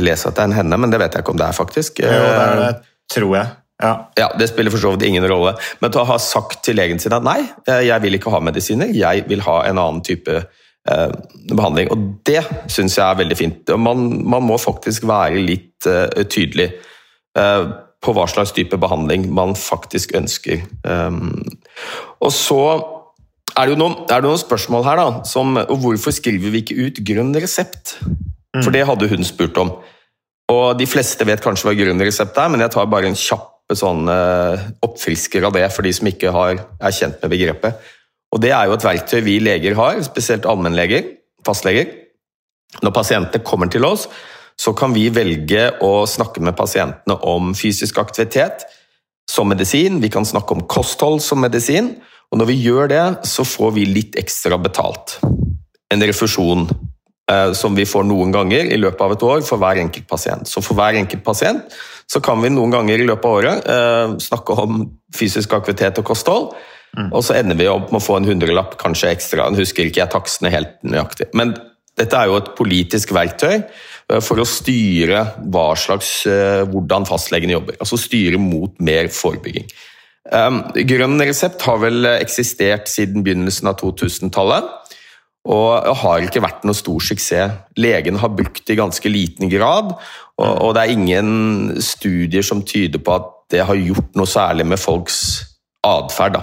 leser 0.00 0.30
at 0.30 0.38
det 0.38 0.42
er 0.42 0.48
en 0.50 0.56
henne, 0.56 0.78
men 0.80 0.92
det 0.92 1.00
vet 1.02 1.14
jeg 1.14 1.24
ikke 1.24 1.34
om 1.34 1.40
det 1.40 1.46
er, 1.46 1.56
faktisk. 1.56 2.00
Det 2.00 2.10
er 2.10 2.60
det, 2.60 2.72
tror 3.12 3.36
jeg. 3.36 3.52
Ja. 3.82 3.94
Ja, 4.16 4.28
Det 4.38 4.48
spiller 4.48 4.70
for 4.70 4.78
så 4.78 4.94
vidt 4.94 5.06
ingen 5.08 5.26
rolle. 5.28 5.54
Men 5.80 5.92
til 5.92 6.02
å 6.02 6.08
ha 6.08 6.18
sagt 6.22 6.62
til 6.64 6.78
legen 6.78 7.00
sin 7.02 7.14
at 7.14 7.26
nei, 7.26 7.40
eh, 7.68 7.84
jeg 7.88 8.02
vil 8.02 8.18
ikke 8.18 8.32
ha 8.32 8.40
medisiner, 8.40 8.92
jeg 8.94 9.26
vil 9.28 9.44
ha 9.44 9.60
en 9.68 9.78
annen 9.82 10.02
type 10.06 10.34
eh, 10.40 11.10
behandling. 11.52 11.90
Og 11.92 12.20
det 12.26 12.42
syns 12.72 12.96
jeg 12.98 13.04
er 13.04 13.20
veldig 13.20 13.38
fint. 13.38 13.74
Man, 13.78 14.06
man 14.24 14.46
må 14.46 14.58
faktisk 14.62 15.06
være 15.10 15.42
litt 15.42 15.88
eh, 15.90 16.24
tydelig 16.24 16.70
eh, 17.36 17.64
på 18.04 18.12
hva 18.12 18.26
slags 18.28 18.52
type 18.56 18.78
behandling 18.80 19.28
man 19.32 19.54
faktisk 19.56 20.12
ønsker. 20.16 20.64
Um, 20.84 21.40
og 22.20 22.32
så 22.36 22.60
er 23.54 23.66
det 23.66 23.74
jo 23.74 23.80
noen, 23.80 23.96
er 24.10 24.22
det 24.22 24.28
noen 24.28 24.40
spørsmål 24.40 24.84
her, 24.86 25.00
da. 25.00 25.24
Som 25.28 25.56
hvorfor 25.56 26.14
skriver 26.14 26.52
vi 26.52 26.62
ikke 26.64 26.78
ut 26.78 27.02
grønn 27.06 27.34
resept? 27.38 27.96
For 28.62 28.70
det 28.74 28.84
hadde 28.86 29.08
hun 29.10 29.26
spurt 29.26 29.58
om. 29.58 29.72
Og 30.52 30.78
de 30.78 30.86
fleste 30.86 31.24
vet 31.26 31.42
kanskje 31.42 31.68
hva 31.68 31.74
grønn 31.78 32.02
resept 32.04 32.38
er, 32.38 32.50
men 32.52 32.62
jeg 32.62 32.74
tar 32.74 32.90
bare 32.90 33.10
en 33.10 33.18
kjapp 33.18 33.50
sånn, 33.74 34.04
eh, 34.12 34.64
oppfrisker 34.84 35.46
av 35.46 35.54
det 35.56 35.64
for 35.72 35.82
de 35.82 35.92
som 35.96 36.06
ikke 36.10 36.32
har, 36.34 36.58
er 36.80 36.92
kjent 36.92 37.22
med 37.22 37.30
begrepet. 37.30 37.80
Og 38.34 38.40
Det 38.40 38.50
er 38.50 38.66
jo 38.66 38.74
et 38.74 38.84
verktøy 38.84 39.20
vi 39.22 39.38
leger 39.38 39.74
har, 39.78 40.02
spesielt 40.02 40.44
allmennleger, 40.44 41.04
fastleger. 41.46 41.86
Når 42.82 42.90
pasientene 42.90 43.44
kommer 43.44 43.70
til 43.70 43.84
oss, 43.84 44.08
så 44.58 44.74
kan 44.76 44.92
vi 44.92 45.08
velge 45.08 45.78
å 45.80 46.06
snakke 46.06 46.42
med 46.42 46.56
pasientene 46.56 47.16
om 47.22 47.54
fysisk 47.54 47.98
aktivitet 47.98 48.64
som 49.30 49.48
medisin. 49.48 50.00
Vi 50.02 50.10
kan 50.10 50.24
snakke 50.24 50.54
om 50.54 50.66
kosthold 50.66 51.22
som 51.22 51.40
medisin. 51.40 52.02
Og 52.32 52.40
når 52.40 52.50
vi 52.50 52.58
gjør 52.64 52.90
det, 52.90 53.04
så 53.28 53.46
får 53.46 53.74
vi 53.76 53.86
litt 53.88 54.18
ekstra 54.20 54.58
betalt. 54.60 55.18
En 55.92 56.02
refusjon 56.02 56.66
eh, 57.30 57.50
som 57.56 57.76
vi 57.76 57.86
får 57.88 58.06
noen 58.08 58.34
ganger 58.34 58.72
i 58.72 58.78
løpet 58.80 59.04
av 59.06 59.16
et 59.16 59.26
år 59.26 59.44
for 59.46 59.62
hver 59.62 59.80
enkelt 59.82 60.08
pasient. 60.10 60.48
Så 60.50 60.62
for 60.64 60.78
hver 60.78 60.98
enkelt 60.98 61.24
pasient 61.26 61.76
så 62.10 62.20
kan 62.24 62.40
vi 62.42 62.52
noen 62.52 62.72
ganger 62.74 63.00
i 63.00 63.06
løpet 63.08 63.28
av 63.28 63.38
året 63.38 63.68
eh, 63.74 64.16
snakke 64.26 64.56
om 64.64 64.82
fysisk 65.14 65.54
aktivitet 65.56 66.00
og 66.02 66.08
kosthold. 66.10 66.54
Og 67.10 67.24
så 67.26 67.38
ender 67.40 67.58
vi 67.58 67.66
opp 67.66 67.88
med 67.90 67.98
å 67.98 68.04
få 68.04 68.20
en 68.20 68.28
hundrelapp, 68.28 68.76
kanskje 68.78 69.10
ekstra. 69.10 69.48
Jeg 69.50 69.64
husker 69.64 69.88
ikke 69.88 70.02
jeg 70.04 70.12
takstene 70.12 70.52
helt 70.54 70.76
nøyaktig. 70.86 71.26
Men 71.34 71.54
dette 71.98 72.18
er 72.18 72.30
jo 72.30 72.38
et 72.38 72.52
politisk 72.58 73.14
verktøy 73.14 73.56
eh, 73.56 74.20
for 74.22 74.42
å 74.42 74.48
styre 74.48 75.24
slags, 75.80 76.12
eh, 76.30 76.62
hvordan 76.70 77.06
fastlegene 77.08 77.56
jobber. 77.56 77.78
Altså 77.82 77.98
styre 78.00 78.40
mot 78.42 78.78
mer 78.84 79.10
forebygging. 79.14 79.66
Um, 80.32 80.62
Grønn 80.88 81.20
resept 81.20 81.62
har 81.66 81.80
vel 81.82 82.08
eksistert 82.14 82.88
siden 82.88 83.24
begynnelsen 83.26 83.68
av 83.70 83.78
2000-tallet. 83.82 84.70
Og 85.44 85.96
har 86.00 86.24
ikke 86.24 86.40
vært 86.40 86.62
noe 86.64 86.76
stor 86.76 87.02
suksess. 87.04 87.58
Legene 87.76 88.22
har 88.22 88.32
brukt 88.32 88.62
det 88.64 88.76
i 88.76 88.80
ganske 88.80 89.10
liten 89.12 89.50
grad, 89.52 89.92
og, 90.40 90.52
og 90.64 90.70
det 90.74 90.84
er 90.84 90.94
ingen 90.94 91.82
studier 91.84 92.46
som 92.46 92.62
tyder 92.64 93.02
på 93.04 93.18
at 93.18 93.28
det 93.52 93.66
har 93.68 93.76
gjort 93.76 94.16
noe 94.16 94.30
særlig 94.30 94.64
med 94.70 94.80
folks 94.80 95.18
atferd. 95.84 96.40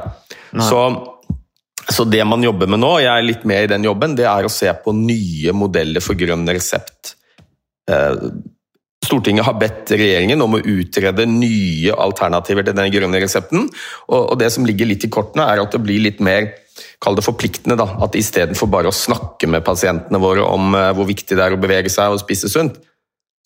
Så, 0.53 0.83
så 1.89 2.05
det 2.05 2.21
man 2.29 2.45
jobber 2.45 2.69
med 2.69 2.83
nå, 2.83 2.91
og 2.99 3.01
jeg 3.01 3.11
er 3.11 3.25
litt 3.25 3.47
med 3.49 3.65
i 3.65 3.71
den 3.73 3.89
jobben, 3.89 4.13
det 4.19 4.27
er 4.29 4.45
å 4.45 4.53
se 4.53 4.69
på 4.85 4.93
nye 4.93 5.55
modeller 5.57 6.03
for 6.05 6.19
grønn 6.19 6.45
resept. 6.53 7.15
Stortinget 9.11 9.43
har 9.43 9.59
bedt 9.59 9.91
regjeringen 9.91 10.39
om 10.43 10.55
å 10.55 10.63
utrede 10.63 11.27
nye 11.27 11.91
alternativer 11.99 12.63
til 12.63 12.77
den 12.77 12.91
grønne 12.93 13.19
resepten. 13.19 13.67
Og, 14.07 14.21
og 14.21 14.37
det 14.39 14.47
som 14.55 14.63
ligger 14.67 14.87
litt 14.87 15.03
i 15.03 15.11
kortene, 15.11 15.49
er 15.51 15.59
at 15.59 15.75
det 15.75 15.83
blir 15.83 15.99
litt 16.05 16.23
mer 16.23 16.53
kall 17.03 17.17
det 17.19 17.25
forpliktende. 17.25 17.75
da, 17.79 17.89
At 18.05 18.15
istedenfor 18.15 18.71
bare 18.71 18.91
å 18.91 18.95
snakke 18.95 19.49
med 19.51 19.65
pasientene 19.67 20.21
våre 20.21 20.45
om 20.47 20.71
eh, 20.77 20.93
hvor 20.95 21.09
viktig 21.09 21.35
det 21.35 21.43
er 21.43 21.57
å 21.57 21.61
bevege 21.61 21.91
seg 21.91 22.15
og 22.15 22.23
spise 22.23 22.51
sunt, 22.51 22.79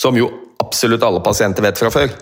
som 0.02 0.18
jo 0.20 0.30
absolutt 0.62 1.04
alle 1.04 1.24
pasienter 1.26 1.66
vet 1.66 1.82
fra 1.82 1.92
før, 1.94 2.14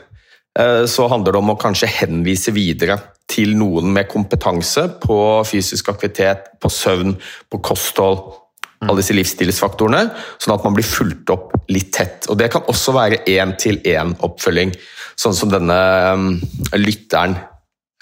eh, 0.59 0.85
så 0.89 1.09
handler 1.11 1.35
det 1.35 1.41
om 1.41 1.51
å 1.53 1.59
kanskje 1.59 1.91
henvise 1.99 2.53
videre 2.55 2.99
til 3.29 3.57
noen 3.57 3.91
med 3.95 4.07
kompetanse 4.11 4.87
på 5.03 5.17
fysisk 5.49 5.91
aktivitet, 5.91 6.53
på 6.61 6.71
søvn, 6.71 7.17
på 7.49 7.61
kosthold, 7.65 8.23
alle 8.87 8.99
disse 9.01 9.15
livsstilsfaktorene, 9.15 10.03
sånn 10.41 10.55
at 10.55 10.65
man 10.65 10.75
blir 10.77 10.87
fulgt 10.87 11.31
opp 11.33 11.53
litt 11.71 11.91
tett. 11.95 12.27
Og 12.31 12.37
Det 12.39 12.49
kan 12.53 12.65
også 12.69 12.95
være 12.95 13.21
én-til-én-oppfølging, 13.29 14.73
sånn 15.19 15.37
som 15.37 15.51
denne 15.51 15.79
um, 16.13 16.29
lytteren 16.77 17.37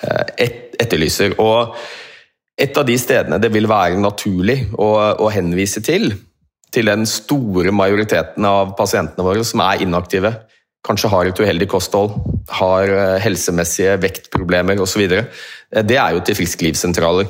eh, 0.04 0.34
et, 0.48 0.60
etterlyser. 0.82 1.38
Og 1.42 1.76
et 2.62 2.78
av 2.78 2.88
de 2.88 2.98
stedene 3.00 3.40
det 3.42 3.52
vil 3.54 3.70
være 3.70 4.00
naturlig 4.02 4.64
å, 4.78 4.92
å 5.22 5.32
henvise 5.34 5.84
til, 5.86 6.12
til 6.72 6.88
den 6.88 7.06
store 7.10 7.74
majoriteten 7.76 8.46
av 8.48 8.76
pasientene 8.78 9.26
våre 9.28 9.44
som 9.48 9.64
er 9.66 9.84
inaktive, 9.84 10.34
kanskje 10.88 11.12
har 11.12 11.30
et 11.30 11.40
uheldig 11.40 11.68
kosthold, 11.70 12.16
har 12.58 12.90
eh, 12.90 13.20
helsemessige 13.22 14.00
vektproblemer 14.02 14.82
osv., 14.82 15.06
det 15.72 15.96
er 15.96 16.16
jo 16.16 16.24
til 16.26 16.36
frisklivssentraler. 16.36 17.30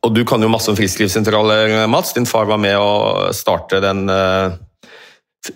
Og 0.00 0.14
du 0.16 0.22
kan 0.24 0.40
jo 0.40 0.48
masse 0.48 0.70
om 0.72 0.78
frisklivssentraler, 0.78 1.86
Mats. 1.92 2.14
Din 2.16 2.28
far 2.28 2.48
var 2.48 2.60
med 2.60 2.78
å 2.80 3.30
starte 3.36 3.82
den 3.84 4.06
eh, 4.08 4.54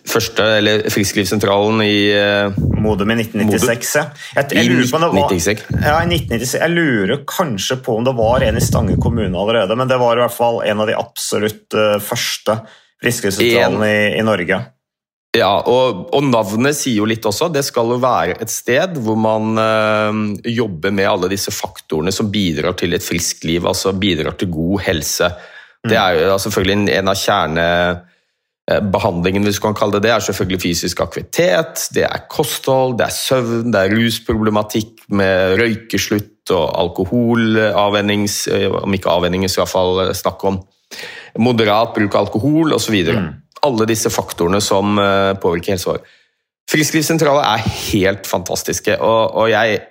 første, 0.09 0.45
eller 0.59 0.85
frisklivssentralen 0.93 1.81
i 1.85 1.97
eh, 2.13 2.59
Modum 2.85 3.15
i 3.15 3.17
1996, 3.23 3.95
ja. 3.97 4.05
Jeg, 4.37 4.51
jeg, 4.59 4.69
lurer 4.69 4.91
på 4.91 5.01
om 5.01 5.05
det 5.07 5.11
var, 5.17 5.33
ja, 5.33 5.97
i 6.05 6.19
1996. 6.19 6.55
Jeg 6.61 6.75
lurer 6.75 7.25
kanskje 7.29 7.79
på 7.85 7.97
om 7.97 8.05
det 8.05 8.15
var 8.19 8.45
en 8.45 8.61
i 8.61 8.65
Stange 8.65 8.97
kommune 9.01 9.33
allerede, 9.33 9.77
men 9.81 9.89
det 9.89 10.01
var 10.03 10.21
i 10.21 10.25
hvert 10.25 10.37
fall 10.37 10.61
en 10.65 10.85
av 10.85 10.93
de 10.93 10.97
absolutt 10.99 11.77
eh, 11.77 11.97
første 12.05 12.61
frisklivssentralene 13.05 13.91
i, 13.91 14.07
i 14.21 14.25
Norge. 14.29 14.61
Ja, 15.35 15.49
og, 15.67 16.13
og 16.15 16.23
navnet 16.29 16.77
sier 16.79 17.01
jo 17.01 17.07
litt 17.11 17.25
også. 17.27 17.49
Det 17.51 17.65
skal 17.67 17.89
jo 17.91 17.97
være 18.03 18.37
et 18.45 18.51
sted 18.53 18.99
hvor 19.03 19.17
man 19.19 19.59
øh, 19.59 20.13
jobber 20.55 20.91
med 20.95 21.11
alle 21.11 21.29
disse 21.33 21.51
faktorene 21.55 22.13
som 22.15 22.31
bidrar 22.31 22.73
til 22.79 22.95
et 22.95 23.03
friskt 23.03 23.45
liv, 23.49 23.67
altså 23.67 23.93
bidrar 23.99 24.35
til 24.39 24.51
god 24.55 24.81
helse. 24.87 25.27
Det 25.85 25.99
er 25.99 26.13
jo 26.21 26.39
selvfølgelig 26.41 26.77
en, 26.79 26.89
en 26.89 27.09
av 27.11 27.17
kjernebehandlingene, 27.21 29.45
hvis 29.45 29.57
du 29.59 29.63
kan 29.67 29.75
kalle 29.77 29.93
det 29.99 30.05
det, 30.07 30.13
er 30.15 30.21
selvfølgelig 30.25 30.63
fysisk 30.63 30.97
aktivitet, 31.05 31.75
det 31.93 32.05
er 32.07 32.29
kosthold, 32.31 32.97
det 33.01 33.07
er 33.11 33.19
søvn, 33.19 33.73
det 33.75 33.81
er 33.83 33.95
rusproblematikk 33.99 34.93
med 35.19 35.35
røykeslutt 35.61 36.45
og 36.55 36.67
alkoholavvennings, 36.87 38.35
om 38.81 38.91
ikke 38.97 39.13
avvenning, 39.13 39.43
så 39.51 39.61
iallfall 39.61 39.93
snakk 40.17 40.41
om 40.49 40.57
moderat 41.43 41.91
bruk 41.99 42.13
av 42.15 42.21
alkohol 42.29 42.69
osv. 42.79 42.97
Alle 43.65 43.89
disse 43.89 44.13
faktorene 44.13 44.61
som 44.65 44.99
eh, 45.01 45.33
påvirker 45.41 45.75
helsa 45.75 45.95
vår. 45.95 46.05
Frisklivssentraler 46.71 47.45
er 47.45 47.67
helt 47.91 48.29
fantastiske, 48.29 48.97
og, 49.05 49.35
og, 49.37 49.51
jeg 49.53 49.83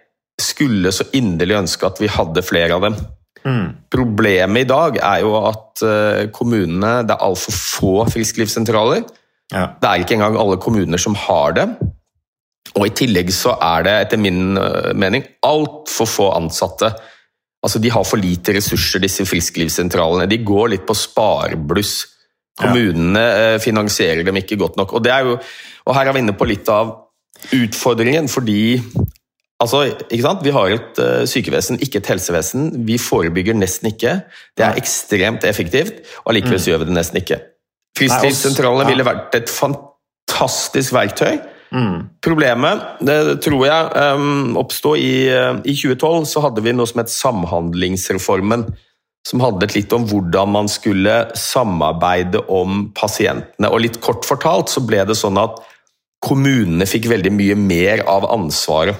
skulle 0.42 0.92
så 0.92 1.06
inderlig 1.14 1.60
ønske 1.60 1.86
at 1.86 2.00
vi 2.02 2.10
hadde 2.10 2.42
flere 2.46 2.74
av 2.76 2.88
dem. 2.88 2.96
Mm. 3.44 3.68
Problemet 3.94 4.64
i 4.64 4.70
dag 4.70 4.98
er 4.98 5.20
jo 5.22 5.34
at 5.44 5.82
uh, 5.84 6.22
kommunene 6.32 7.02
Det 7.04 7.12
er 7.12 7.26
altfor 7.26 7.54
få 7.54 7.92
frisklivssentraler. 8.08 9.04
Ja. 9.52 9.66
Det 9.78 9.90
er 9.90 10.02
ikke 10.02 10.16
engang 10.16 10.40
alle 10.40 10.58
kommuner 10.64 11.02
som 11.02 11.18
har 11.20 11.54
det. 11.58 11.68
Og 12.74 12.88
I 12.88 12.94
tillegg 12.96 13.30
så 13.36 13.58
er 13.60 13.86
det 13.86 13.96
etter 14.06 14.22
min 14.22 14.58
uh, 14.58 14.94
mening 14.98 15.28
altfor 15.46 16.10
få 16.10 16.30
ansatte. 16.34 16.90
Altså 17.64 17.80
De 17.84 17.92
har 17.94 18.08
for 18.08 18.20
lite 18.20 18.56
ressurser, 18.58 19.04
disse 19.04 19.28
frisklivssentralene. 19.28 20.28
De 20.32 20.42
går 20.44 20.74
litt 20.74 20.88
på 20.88 20.98
sparebluss. 20.98 21.96
Kommunene 22.60 23.22
ja. 23.24 23.62
finansierer 23.62 24.22
dem 24.26 24.38
ikke 24.38 24.60
godt 24.62 24.78
nok. 24.78 24.94
Og, 24.94 25.04
det 25.06 25.14
er 25.14 25.26
jo, 25.26 25.38
og 25.88 25.96
her 25.98 26.10
er 26.10 26.16
vi 26.16 26.22
inne 26.22 26.36
på 26.38 26.48
litt 26.50 26.70
av 26.70 26.92
utfordringen, 27.54 28.30
fordi 28.30 28.78
altså? 29.64 29.86
Vi 30.44 30.54
har 30.54 30.76
et 30.76 31.02
uh, 31.02 31.24
sykevesen, 31.30 31.80
ikke 31.82 32.02
et 32.02 32.12
helsevesen. 32.14 32.70
Vi 32.88 33.00
forebygger 33.02 33.58
nesten 33.58 33.90
ikke. 33.94 34.20
Det 34.58 34.68
er 34.68 34.78
ekstremt 34.80 35.48
effektivt, 35.50 36.04
og 36.24 36.34
allikevel 36.34 36.62
mm. 36.62 36.68
gjør 36.70 36.84
vi 36.84 36.90
det 36.90 36.98
nesten 37.00 37.22
ikke. 37.24 37.42
Frisklivssentralene 37.98 38.86
ja. 38.86 38.92
ville 38.92 39.08
vært 39.08 39.36
et 39.38 39.52
fantastisk 39.52 40.96
verktøy. 40.96 41.42
Mm. 41.74 42.00
Problemet 42.22 43.00
det 43.02 43.18
tror 43.42 43.64
jeg 43.66 43.86
oppsto 43.90 44.60
oppstod 44.62 45.02
i, 45.02 45.14
uh, 45.34 45.58
i 45.66 45.74
2012. 45.74 46.30
Så 46.30 46.44
hadde 46.46 46.66
vi 46.66 46.76
noe 46.76 46.90
som 46.90 47.02
het 47.02 47.14
Samhandlingsreformen 47.14 48.68
som 49.28 49.42
handlet 49.44 49.76
litt 49.78 49.94
om 49.96 50.06
hvordan 50.10 50.52
man 50.52 50.70
skulle 50.72 51.14
samarbeide 51.40 52.44
om 52.52 52.90
pasientene. 52.96 53.70
Og 53.72 53.86
litt 53.86 54.02
kort 54.04 54.28
fortalt 54.28 54.72
så 54.72 54.84
ble 54.84 55.06
det 55.08 55.16
sånn 55.20 55.40
at 55.40 55.62
kommunene 56.24 56.88
fikk 56.88 57.08
veldig 57.12 57.32
mye 57.36 57.56
mer 57.60 58.04
av 58.10 58.28
ansvaret. 58.32 59.00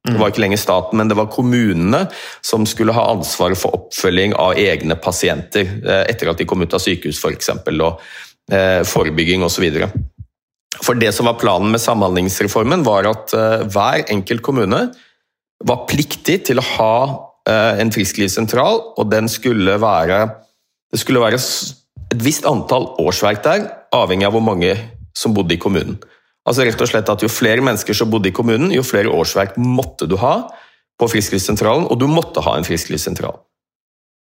Det 0.00 0.16
var 0.18 0.32
ikke 0.32 0.42
lenger 0.42 0.58
staten, 0.58 0.98
men 0.98 1.10
det 1.10 1.16
var 1.18 1.28
kommunene 1.30 2.06
som 2.46 2.64
skulle 2.66 2.94
ha 2.96 3.04
ansvaret 3.12 3.58
for 3.58 3.76
oppfølging 3.76 4.32
av 4.38 4.58
egne 4.58 4.96
pasienter 4.98 5.66
eh, 5.66 6.04
etter 6.10 6.30
at 6.32 6.40
de 6.40 6.46
kom 6.48 6.64
ut 6.64 6.74
av 6.74 6.82
sykehus 6.82 7.20
f.eks. 7.20 7.52
For 7.62 7.84
og 7.84 8.00
eh, 8.50 8.80
forebygging 8.88 9.44
osv. 9.46 9.68
For 10.80 10.98
det 10.98 11.12
som 11.14 11.28
var 11.28 11.38
planen 11.38 11.70
med 11.74 11.82
Samhandlingsreformen, 11.84 12.82
var 12.86 13.10
at 13.12 13.36
eh, 13.36 13.66
hver 13.70 14.06
enkelt 14.10 14.42
kommune 14.46 14.86
var 15.68 15.84
pliktig 15.90 16.40
til 16.48 16.58
å 16.58 16.68
ha 16.74 16.94
en 17.80 17.92
frisklivssentral, 17.94 18.80
og 18.98 19.10
den 19.10 19.28
skulle 19.28 19.76
være 19.80 20.28
Det 20.90 20.98
skulle 20.98 21.20
være 21.22 21.38
et 22.10 22.22
visst 22.24 22.46
antall 22.48 22.88
årsverk 22.98 23.44
der, 23.44 23.68
avhengig 23.94 24.26
av 24.26 24.34
hvor 24.34 24.42
mange 24.42 24.72
som 25.14 25.34
bodde 25.34 25.54
i 25.54 25.60
kommunen. 25.62 26.00
Altså 26.48 26.64
rett 26.66 26.80
og 26.82 26.88
slett 26.90 27.10
at 27.12 27.22
Jo 27.22 27.28
flere 27.30 27.62
mennesker 27.62 27.94
som 27.94 28.10
bodde 28.10 28.30
i 28.30 28.34
kommunen, 28.34 28.72
jo 28.74 28.82
flere 28.82 29.12
årsverk 29.12 29.54
måtte 29.60 30.08
du 30.10 30.16
ha 30.18 30.50
på 31.00 31.08
frisklivssentralen, 31.08 31.86
og 31.86 32.00
du 32.00 32.08
måtte 32.10 32.42
ha 32.44 32.56
en 32.58 32.66
frisklivssentral. 32.66 33.38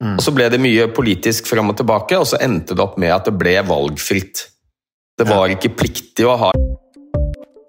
Mm. 0.02 0.16
Og 0.16 0.22
Så 0.22 0.34
ble 0.34 0.48
det 0.50 0.60
mye 0.62 0.88
politisk 0.94 1.50
fram 1.50 1.70
og 1.72 1.76
tilbake, 1.76 2.18
og 2.18 2.26
så 2.26 2.40
endte 2.40 2.76
det 2.76 2.84
opp 2.84 2.96
med 2.98 3.12
at 3.14 3.26
det 3.28 3.34
ble 3.38 3.58
valgfritt. 3.66 4.46
Det 5.18 5.28
var 5.28 5.52
ikke 5.52 5.74
pliktig 5.76 6.24
å 6.26 6.38
ha 6.40 6.52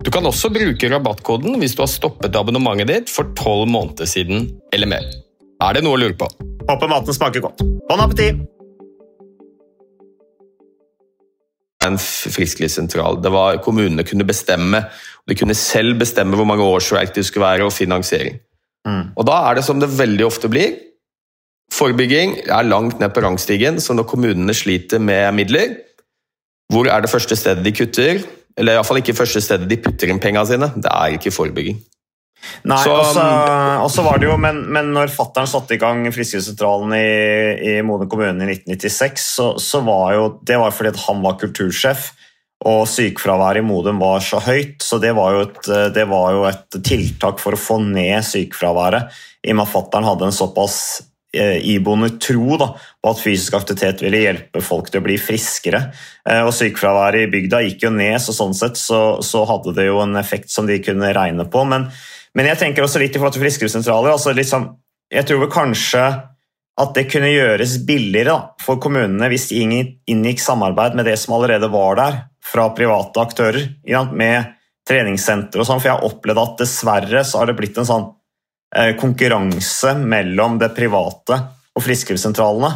Du 0.00 0.10
kan 0.12 0.24
også 0.26 0.48
bruke 0.52 0.88
rabattkoden 0.92 1.58
hvis 1.60 1.76
du 1.76 1.84
har 1.84 1.90
stoppet 1.92 2.36
abonnementet 2.36 2.88
ditt 2.88 3.12
for 3.12 3.34
tolv 3.38 3.68
måneder 3.68 4.08
siden 4.08 4.48
eller 4.72 4.88
mer. 4.88 5.10
Er 5.60 5.76
det 5.76 5.84
noe 5.84 5.98
å 5.98 6.00
lure 6.00 6.16
på? 6.16 6.30
Håper 6.70 6.88
maten 6.88 7.16
smaker 7.16 7.44
godt. 7.44 7.60
Bon 7.90 8.00
appétit! 8.00 8.40
en 11.84 11.96
frisklivssentral. 11.98 13.22
Det 13.24 13.32
var, 13.32 13.58
kommunene 13.64 14.04
kunne 14.06 14.26
bestemme. 14.28 14.82
De 15.28 15.36
kunne 15.38 15.56
selv 15.56 15.98
bestemme 16.00 16.36
hvor 16.38 16.48
mange 16.48 16.66
årsverk 16.66 17.14
det 17.16 17.24
skulle 17.28 17.46
være, 17.46 17.66
og 17.66 17.74
finansiering. 17.74 18.40
Mm. 18.88 19.12
Og 19.16 19.26
da 19.28 19.38
er 19.48 19.58
det 19.58 19.66
som 19.66 19.80
det 19.80 19.90
veldig 19.96 20.26
ofte 20.26 20.50
blir. 20.52 20.76
Forebygging 21.72 22.36
er 22.50 22.68
langt 22.68 23.00
ned 23.00 23.14
på 23.14 23.22
rangstigen, 23.24 23.80
så 23.80 23.94
når 23.96 24.08
kommunene 24.10 24.56
sliter 24.56 25.02
med 25.02 25.30
midler, 25.38 25.78
hvor 26.70 26.90
er 26.90 27.02
det 27.02 27.10
første 27.10 27.38
stedet 27.38 27.64
de 27.64 27.74
kutter? 27.74 28.20
Eller 28.58 28.76
iallfall 28.76 29.00
ikke 29.00 29.16
første 29.18 29.42
stedet 29.44 29.68
de 29.70 29.78
putter 29.80 30.10
inn 30.10 30.20
pengene 30.22 30.46
sine. 30.48 30.70
Det 30.76 30.90
er 30.90 31.16
ikke 31.16 31.34
forebygging. 31.34 31.78
Nei, 32.64 32.78
og 32.88 33.90
så 33.92 34.04
var 34.04 34.20
det 34.20 34.28
jo, 34.30 34.36
men, 34.40 34.62
men 34.72 34.90
når 34.94 35.12
fattern 35.12 35.48
satte 35.48 35.76
i 35.76 35.80
gang 35.80 36.06
Friskesentralen 36.12 36.94
i, 36.96 37.10
i 37.68 37.74
Modum 37.84 38.08
kommune 38.10 38.46
i 38.46 38.56
1996, 38.56 39.26
så, 39.36 39.46
så, 39.60 39.82
var 39.84 40.14
jo 40.16 40.24
det 40.48 40.56
var 40.60 40.74
fordi 40.74 40.94
han 41.04 41.22
var 41.24 41.38
kultursjef. 41.40 42.10
Og 42.68 42.82
sykefraværet 42.92 43.62
i 43.62 43.64
Modum 43.64 44.02
var 44.02 44.20
så 44.24 44.40
høyt, 44.44 44.82
så 44.84 44.98
det 45.00 45.14
var, 45.16 45.38
et, 45.46 45.60
det 45.96 46.04
var, 46.10 46.32
jo 46.36 46.42
et, 46.48 46.66
tiltak 46.84 47.40
for 47.40 47.56
å 47.56 47.60
få 47.60 47.78
ned 47.86 48.20
sykefraværet. 48.28 49.08
I 49.40 49.54
og 49.54 49.56
med 49.56 49.64
at 49.64 49.72
fattern 49.72 50.08
hadde 50.08 50.28
en 50.28 50.36
såpass 50.36 50.76
iboende 51.62 52.10
tro 52.18 52.56
da, 52.58 52.72
på 52.74 53.12
at 53.12 53.20
fysisk 53.22 53.54
aktivitet 53.54 54.02
ville 54.02 54.22
hjelpe 54.24 54.62
folk 54.64 54.90
til 54.90 55.02
å 55.02 55.06
bli 55.06 55.18
friskere. 55.20 55.84
Eh, 56.26 56.42
og 56.42 56.52
Sykefraværet 56.56 57.26
i 57.26 57.30
bygda 57.30 57.62
gikk 57.66 57.86
jo 57.86 57.92
ned, 57.94 58.16
så 58.22 58.34
sånn 58.34 58.56
sett 58.56 58.80
så, 58.80 59.20
så 59.22 59.44
hadde 59.48 59.76
det 59.76 59.86
jo 59.86 60.00
en 60.02 60.18
effekt 60.18 60.50
som 60.50 60.66
de 60.66 60.80
kunne 60.82 61.12
regne 61.14 61.46
på. 61.50 61.62
Men, 61.70 61.86
men 62.34 62.50
jeg 62.50 62.62
tenker 62.64 62.86
også 62.86 63.02
litt 63.02 63.14
i 63.14 63.22
forhold 63.22 63.38
til 63.38 63.44
frisklivssentraler. 63.46 64.14
Altså 64.16 64.34
liksom, 64.34 64.72
jeg 65.14 65.28
tror 65.28 65.44
vel 65.44 65.54
kanskje 65.54 66.04
at 66.80 66.94
det 66.96 67.08
kunne 67.12 67.30
gjøres 67.32 67.78
billigere 67.86 68.32
da, 68.32 68.54
for 68.62 68.80
kommunene 68.82 69.28
hvis 69.30 69.50
de 69.50 69.62
inngikk 69.62 70.40
samarbeid 70.42 70.96
med 70.96 71.06
det 71.10 71.18
som 71.20 71.36
allerede 71.36 71.68
var 71.72 71.98
der, 72.00 72.22
fra 72.40 72.70
private 72.74 73.20
aktører 73.20 73.66
med 74.16 74.56
treningssenter 74.88 75.60
og 75.60 75.68
sånn. 75.68 75.80
For 75.82 75.90
jeg 75.90 75.98
har 75.98 76.08
opplevd 76.08 76.42
at 76.42 76.62
dessverre 76.62 77.22
så 77.26 77.42
har 77.42 77.50
det 77.50 77.58
blitt 77.58 77.78
en 77.78 77.88
sånn 77.88 78.06
eh, 78.08 78.16
konkurranse 79.00 79.96
mellom 79.98 80.60
det 80.60 80.68
private 80.76 81.38
og 81.74 81.82
frisklivssentralene. 81.82 82.70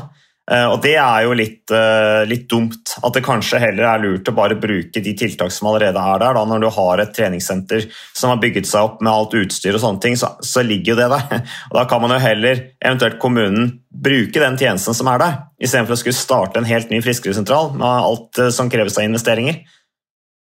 Eh, 0.45 0.67
og 0.69 0.83
det 0.85 0.93
er 1.01 1.23
jo 1.25 1.37
litt, 1.37 1.71
eh, 1.73 2.23
litt, 2.29 2.45
dumt. 2.51 2.93
At 3.01 3.17
det 3.17 3.25
kanskje 3.25 3.61
heller 3.63 3.87
er 3.89 4.03
lurt 4.03 4.29
å 4.29 4.35
bare 4.37 4.59
bruke 4.61 5.01
de 5.01 5.15
tiltak 5.17 5.53
som 5.53 5.71
allerede 5.71 5.97
er 5.97 6.19
der. 6.21 6.35
Da, 6.37 6.45
når 6.45 6.61
du 6.61 6.69
har 6.69 7.01
et 7.01 7.15
treningssenter 7.17 7.87
som 8.13 8.31
har 8.31 8.43
bygget 8.43 8.69
seg 8.69 8.83
opp 8.85 9.01
med 9.01 9.13
alt 9.13 9.33
utstyr, 9.41 9.75
og 9.75 9.81
sånne 9.81 10.01
ting, 10.05 10.19
så, 10.21 10.35
så 10.45 10.65
ligger 10.65 10.93
jo 10.93 11.01
det 11.01 11.09
der. 11.15 11.47
Og 11.71 11.79
Da 11.79 11.87
kan 11.89 12.03
man 12.03 12.13
jo 12.13 12.21
heller, 12.21 12.61
eventuelt 12.85 13.19
kommunen, 13.19 13.81
bruke 13.89 14.43
den 14.43 14.59
tjenesten 14.59 14.97
som 14.97 15.09
er 15.09 15.23
der, 15.23 15.39
istedenfor 15.63 15.97
å 15.97 16.01
skulle 16.03 16.19
starte 16.19 16.61
en 16.61 16.69
helt 16.69 16.91
ny 16.91 17.01
frisklivssentral 17.01 17.73
med 17.79 17.89
alt 17.89 18.43
eh, 18.43 18.53
som 18.53 18.69
kreves 18.69 18.99
av 18.99 19.09
investeringer. 19.09 19.63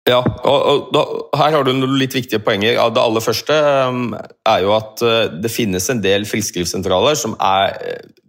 Ja, 0.10 0.20
og, 0.26 0.60
og 0.66 0.88
da, 0.96 1.02
her 1.38 1.54
har 1.54 1.66
du 1.66 1.76
noen 1.76 2.00
litt 2.00 2.16
viktige 2.18 2.42
poenger. 2.42 2.80
Det 2.94 3.02
aller 3.02 3.22
første 3.22 3.58
um, 3.86 4.16
er 4.50 4.64
jo 4.64 4.74
at 4.74 5.04
uh, 5.06 5.28
det 5.44 5.52
finnes 5.54 5.86
en 5.94 6.02
del 6.02 6.26
frisklivssentraler 6.30 7.20
som 7.20 7.36
er, 7.38 7.78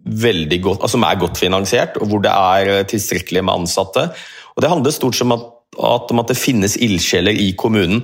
veldig 0.03 0.59
godt, 0.63 0.81
altså, 0.83 0.97
som 0.97 1.05
er 1.07 1.21
godt 1.21 1.39
finansiert, 1.39 1.97
og 2.03 2.11
hvor 2.11 2.23
det 2.25 2.33
er 2.33 2.87
tilstrekkelig 2.91 3.45
med 3.47 3.63
ansatte. 3.63 4.09
Og 4.57 4.63
Det 4.63 4.71
handler 4.71 4.95
stort 4.95 5.15
sett 5.17 5.29
om 5.29 5.37
at, 5.37 5.45
at, 5.79 6.11
om 6.11 6.23
at 6.23 6.33
det 6.33 6.41
finnes 6.41 6.77
ildsjeler 6.77 7.39
i 7.39 7.53
kommunen 7.59 8.03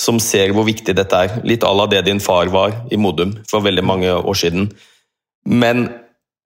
som 0.00 0.18
ser 0.20 0.52
hvor 0.52 0.66
viktig 0.68 0.92
dette 0.96 1.16
er. 1.16 1.38
Litt 1.48 1.64
à 1.64 1.72
la 1.72 1.86
det 1.88 2.04
din 2.08 2.20
far 2.20 2.50
var 2.52 2.74
i 2.92 2.98
Modum 3.00 3.32
for 3.48 3.64
veldig 3.64 3.84
mange 3.86 4.12
år 4.12 4.36
siden. 4.36 4.68
Men 5.48 5.86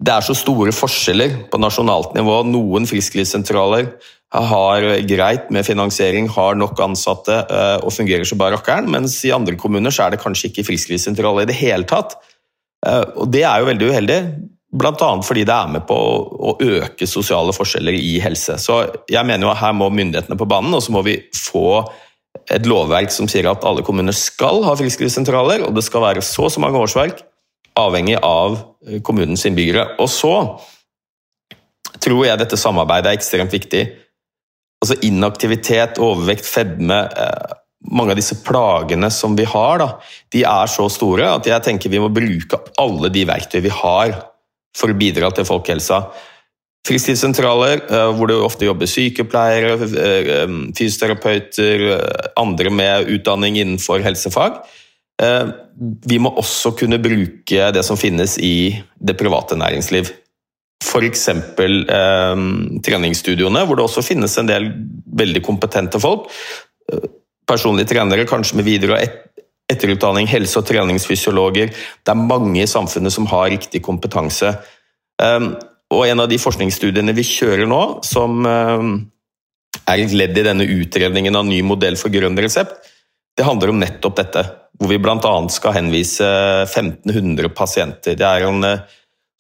det 0.01 0.15
er 0.15 0.25
så 0.25 0.37
store 0.39 0.73
forskjeller 0.73 1.49
på 1.51 1.59
nasjonalt 1.61 2.15
nivå. 2.17 2.43
Noen 2.47 2.87
frisklivssentraler 2.89 3.91
har 4.31 4.85
greit 5.11 5.51
med 5.51 5.67
finansiering, 5.67 6.29
har 6.31 6.55
nok 6.55 6.79
ansatte 6.85 7.35
eh, 7.51 7.79
og 7.83 7.93
fungerer 7.95 8.27
så 8.29 8.39
bare 8.39 8.55
rakkeren, 8.55 8.91
mens 8.93 9.17
i 9.27 9.33
andre 9.35 9.57
kommuner 9.59 9.91
så 9.91 10.07
er 10.07 10.15
det 10.15 10.23
kanskje 10.23 10.51
ikke 10.51 10.69
frisklivssentraler 10.69 11.43
i 11.43 11.51
det 11.51 11.59
hele 11.59 11.89
tatt. 11.91 12.15
Eh, 12.87 13.03
og 13.17 13.31
Det 13.35 13.43
er 13.43 13.59
jo 13.59 13.71
veldig 13.73 13.89
uheldig, 13.91 14.21
bl.a. 14.71 15.11
fordi 15.27 15.43
det 15.49 15.57
er 15.57 15.73
med 15.75 15.83
på 15.89 15.97
å 15.99 16.55
øke 16.63 17.09
sosiale 17.11 17.55
forskjeller 17.57 17.97
i 17.99 18.21
helse. 18.23 18.55
Så 18.63 18.85
jeg 19.11 19.27
mener 19.27 19.49
jo 19.49 19.55
at 19.55 19.63
her 19.65 19.75
må 19.75 19.91
myndighetene 19.91 20.39
på 20.39 20.47
banen, 20.47 20.77
og 20.79 20.85
så 20.85 20.95
må 20.95 21.03
vi 21.07 21.19
få 21.35 21.83
et 22.55 22.67
lovverk 22.71 23.11
som 23.11 23.27
sier 23.31 23.49
at 23.51 23.67
alle 23.67 23.83
kommuner 23.83 24.15
skal 24.15 24.63
ha 24.63 24.77
frisklivssentraler, 24.79 25.67
og 25.67 25.75
det 25.75 25.83
skal 25.87 26.07
være 26.07 26.23
så 26.23 26.47
og 26.47 26.55
så 26.55 26.63
mange 26.63 26.79
årsverk, 26.79 27.25
avhengig 27.81 28.15
av 28.23 28.61
eh, 28.87 29.01
kommunens 29.03 29.43
innbyggere. 29.49 29.97
Og 29.99 30.07
så 30.13 30.37
tror 32.01 32.23
jeg 32.29 32.39
dette 32.39 32.59
samarbeidet 32.61 33.11
er 33.11 33.19
ekstremt 33.19 33.59
viktig. 33.59 33.83
Altså 34.81 34.97
Inaktivitet, 35.05 36.01
overvekt, 36.01 36.49
fedme 36.49 37.03
eh, 37.09 37.57
Mange 37.93 38.13
av 38.13 38.19
disse 38.21 38.37
plagene 38.45 39.09
som 39.13 39.37
vi 39.39 39.47
har, 39.49 39.79
da, 39.81 39.87
de 40.35 40.43
er 40.45 40.69
så 40.69 40.85
store 40.93 41.31
at 41.33 41.47
jeg 41.49 41.65
tenker 41.65 41.93
vi 41.93 42.01
må 42.03 42.11
bruke 42.13 42.59
alle 42.81 43.09
de 43.13 43.23
verktøy 43.29 43.63
vi 43.65 43.73
har 43.73 44.13
for 44.77 44.93
å 44.93 44.99
bidra 45.01 45.31
til 45.33 45.47
folkehelsa. 45.49 46.03
Frisklivssentraler, 46.87 47.81
eh, 47.89 48.11
hvor 48.17 48.29
det 48.29 48.37
ofte 48.37 48.69
jobber 48.69 48.89
sykepleiere, 48.89 49.79
fysioterapeuter, 50.77 51.87
andre 52.41 52.73
med 52.73 53.09
utdanning 53.17 53.57
innenfor 53.63 54.05
helsefag. 54.05 54.61
Eh, 55.21 55.47
vi 56.07 56.19
må 56.23 56.33
også 56.39 56.73
kunne 56.79 57.01
bruke 57.03 57.71
det 57.75 57.85
som 57.87 57.99
finnes 58.01 58.37
i 58.41 58.73
det 59.01 59.17
private 59.21 59.59
næringsliv. 59.59 60.13
F.eks. 60.81 61.29
Eh, 61.29 62.43
treningsstudioene, 62.87 63.65
hvor 63.67 63.79
det 63.79 63.87
også 63.87 64.05
finnes 64.05 64.37
en 64.41 64.49
del 64.49 64.71
veldig 65.21 65.43
kompetente 65.45 66.01
folk. 66.03 66.31
Eh, 66.93 67.09
personlige 67.49 67.93
trenere, 67.93 68.29
kanskje 68.29 68.61
med 68.61 68.69
videre- 68.69 68.97
og 68.97 69.43
etterutdanning, 69.71 70.27
helse- 70.27 70.59
og 70.59 70.67
treningsfysiologer. 70.67 71.71
Det 71.71 72.15
er 72.15 72.15
mange 72.15 72.63
i 72.63 72.71
samfunnet 72.71 73.13
som 73.13 73.27
har 73.27 73.51
riktig 73.51 73.83
kompetanse. 73.83 74.55
Eh, 75.23 75.51
og 75.91 76.07
en 76.07 76.21
av 76.21 76.29
de 76.29 76.39
forskningsstudiene 76.39 77.15
vi 77.15 77.27
kjører 77.27 77.67
nå, 77.67 78.05
som 78.07 78.47
er 78.47 79.99
et 79.99 80.13
ledd 80.15 80.39
i 80.39 80.45
denne 80.47 80.63
utredningen 80.63 81.35
av 81.35 81.49
ny 81.49 81.63
modell 81.67 81.97
for 81.99 82.15
grønn 82.15 82.39
resept, 82.39 82.79
det 83.37 83.47
handler 83.47 83.73
om 83.73 83.81
nettopp 83.83 84.17
dette 84.21 84.45
hvor 84.81 84.89
vi 84.89 84.99
bl.a. 85.03 85.35
skal 85.53 85.77
henvise 85.77 86.27
1500 86.65 87.51
pasienter. 87.53 88.17
Det 88.17 88.25
er 88.25 88.47
en 88.49 88.65
eh, 88.65 88.81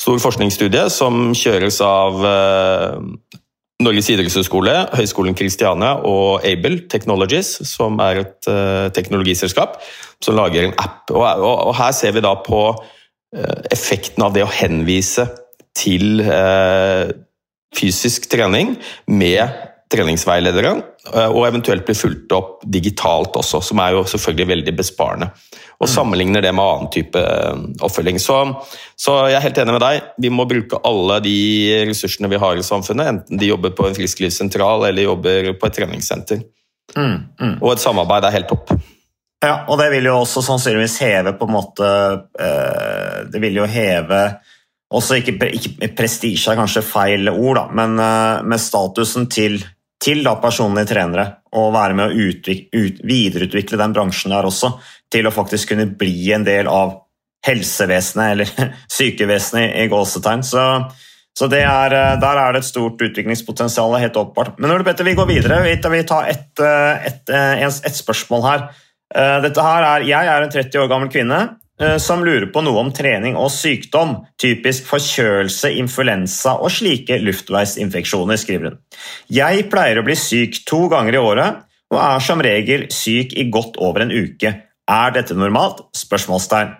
stor 0.00 0.20
forskningsstudie 0.22 0.86
som 0.92 1.30
kjøres 1.36 1.80
av 1.84 2.24
eh, 2.26 2.96
Norges 3.80 4.10
idrettshøgskole, 4.12 4.74
Høgskolen 4.96 5.36
Kristiania 5.36 5.94
og 6.08 6.44
Able 6.48 6.82
Technologies, 6.92 7.54
som 7.68 8.00
er 8.04 8.24
et 8.24 8.50
eh, 8.50 8.88
teknologiselskap 8.96 9.78
som 10.24 10.36
lager 10.36 10.68
en 10.68 10.76
app. 10.80 11.12
Og, 11.12 11.72
her 11.78 11.92
ser 11.96 12.16
vi 12.16 12.24
da 12.24 12.34
på 12.44 12.64
effekten 13.70 14.24
av 14.26 14.32
det 14.34 14.42
å 14.42 14.50
henvise 14.50 15.22
til 15.78 16.18
fysisk 17.78 18.26
trening 18.32 18.72
med 19.06 19.69
treningsveiledere, 19.90 20.70
eh, 21.12 21.30
og 21.30 21.46
eventuelt 21.48 21.86
bli 21.86 21.96
fulgt 21.98 22.32
opp 22.36 22.60
digitalt 22.62 23.36
også, 23.40 23.62
som 23.70 23.80
er 23.82 23.96
jo 23.96 24.04
selvfølgelig 24.08 24.48
veldig 24.52 24.74
besparende. 24.78 25.30
Og 25.80 25.88
mm. 25.88 25.92
sammenligner 25.94 26.44
det 26.44 26.52
med 26.54 26.64
annen 26.64 26.92
type 26.94 27.18
eh, 27.18 27.64
oppfølging. 27.82 28.20
Så, 28.22 28.38
så, 28.98 29.16
jeg 29.30 29.40
er 29.40 29.46
helt 29.48 29.58
enig 29.62 29.74
med 29.76 29.84
deg. 29.84 30.12
Vi 30.22 30.30
må 30.34 30.46
bruke 30.50 30.80
alle 30.86 31.18
de 31.24 31.34
ressursene 31.90 32.30
vi 32.30 32.40
har 32.42 32.60
i 32.60 32.66
samfunnet, 32.66 33.14
enten 33.14 33.40
de 33.40 33.50
jobber 33.50 33.74
på 33.74 33.88
en 33.88 33.98
frisklivssentral 33.98 34.86
eller 34.90 35.08
jobber 35.08 35.52
på 35.58 35.70
et 35.70 35.78
treningssenter. 35.80 36.46
Mm, 36.94 37.18
mm. 37.40 37.58
Og 37.58 37.74
et 37.74 37.82
samarbeid 37.82 38.26
er 38.26 38.38
helt 38.38 38.50
topp. 38.50 38.72
Ja, 39.40 39.64
og 39.72 39.78
det 39.80 39.88
vil 39.94 40.06
jo 40.06 40.18
også 40.20 40.42
sannsynligvis 40.44 40.98
heve 41.00 41.32
på 41.38 41.46
en 41.48 41.54
måte 41.54 41.86
eh, 42.36 43.20
Det 43.32 43.40
vil 43.40 43.54
jo 43.56 43.64
heve 43.64 44.18
også 44.92 45.16
ikke, 45.20 45.48
ikke 45.54 45.88
prestisje 45.96 46.50
er 46.50 46.58
kanskje 46.58 46.82
feil 46.82 47.30
ord, 47.30 47.60
da, 47.60 47.62
men 47.78 47.94
med 48.42 48.58
statusen 48.58 49.28
til 49.30 49.60
til 50.00 50.24
da 50.24 50.36
personlige 50.40 50.92
trenere 50.94 51.26
og 51.56 51.74
være 51.74 51.96
med 51.98 52.08
å 52.08 52.26
utvikle, 52.28 52.80
ut, 52.80 53.04
videreutvikle 53.06 53.78
den 53.80 53.94
bransjen 53.94 54.32
der 54.32 54.48
også, 54.48 54.72
til 55.12 55.26
å 55.26 55.34
faktisk 55.34 55.72
kunne 55.72 55.88
bli 55.98 56.30
en 56.34 56.46
del 56.46 56.70
av 56.70 56.96
helsevesenet, 57.46 58.34
eller 58.34 58.74
sykevesenet 58.98 59.76
i 59.82 59.88
gåsetegn. 59.90 60.44
Så, 60.46 60.66
så 61.36 61.48
er, 61.50 61.96
eh, 61.96 62.18
der 62.22 62.42
er 62.42 62.54
det 62.54 62.62
et 62.62 62.70
stort 62.70 63.02
utviklingspotensial, 63.02 63.98
helt 64.00 64.20
åpenbart. 64.20 64.60
Men 64.60 64.72
du, 64.72 64.86
Petter, 64.86 65.08
vi 65.08 65.16
går 65.18 65.28
videre. 65.30 65.62
Vi 65.66 66.04
tar 66.08 66.30
et, 66.30 66.52
eh, 66.62 67.10
et, 67.10 67.24
eh, 67.34 67.66
et, 67.66 67.98
spørsmål 67.98 68.46
her. 68.46 68.70
Dette 69.42 69.58
her 69.58 69.82
er, 69.82 70.04
Jeg 70.06 70.26
er 70.30 70.44
en 70.44 70.52
30 70.52 70.78
år 70.78 70.86
gammel 70.86 71.08
kvinne 71.10 71.38
som 72.02 72.20
lurer 72.26 72.50
på 72.52 72.60
noe 72.60 72.76
om 72.82 72.90
trening 72.92 73.38
og 73.40 73.48
sykdom, 73.54 74.18
typisk 74.40 74.84
forkjølelse, 74.90 75.70
influensa 75.80 76.58
og 76.60 76.68
slike 76.74 77.16
luftveisinfeksjoner, 77.22 78.36
skriver 78.36 78.68
hun. 78.68 78.78
Jeg 79.32 79.64
pleier 79.72 80.00
å 80.00 80.04
bli 80.04 80.18
syk 80.18 80.60
to 80.68 80.82
ganger 80.92 81.16
i 81.16 81.22
året, 81.24 81.62
og 81.90 81.98
er 81.98 82.24
som 82.24 82.42
regel 82.44 82.86
syk 82.94 83.34
i 83.38 83.48
godt 83.52 83.78
over 83.82 84.04
en 84.04 84.12
uke. 84.14 84.52
Er 84.90 85.14
dette 85.14 85.36
normalt? 85.38 85.84
Spørsmålstegn. 85.96 86.74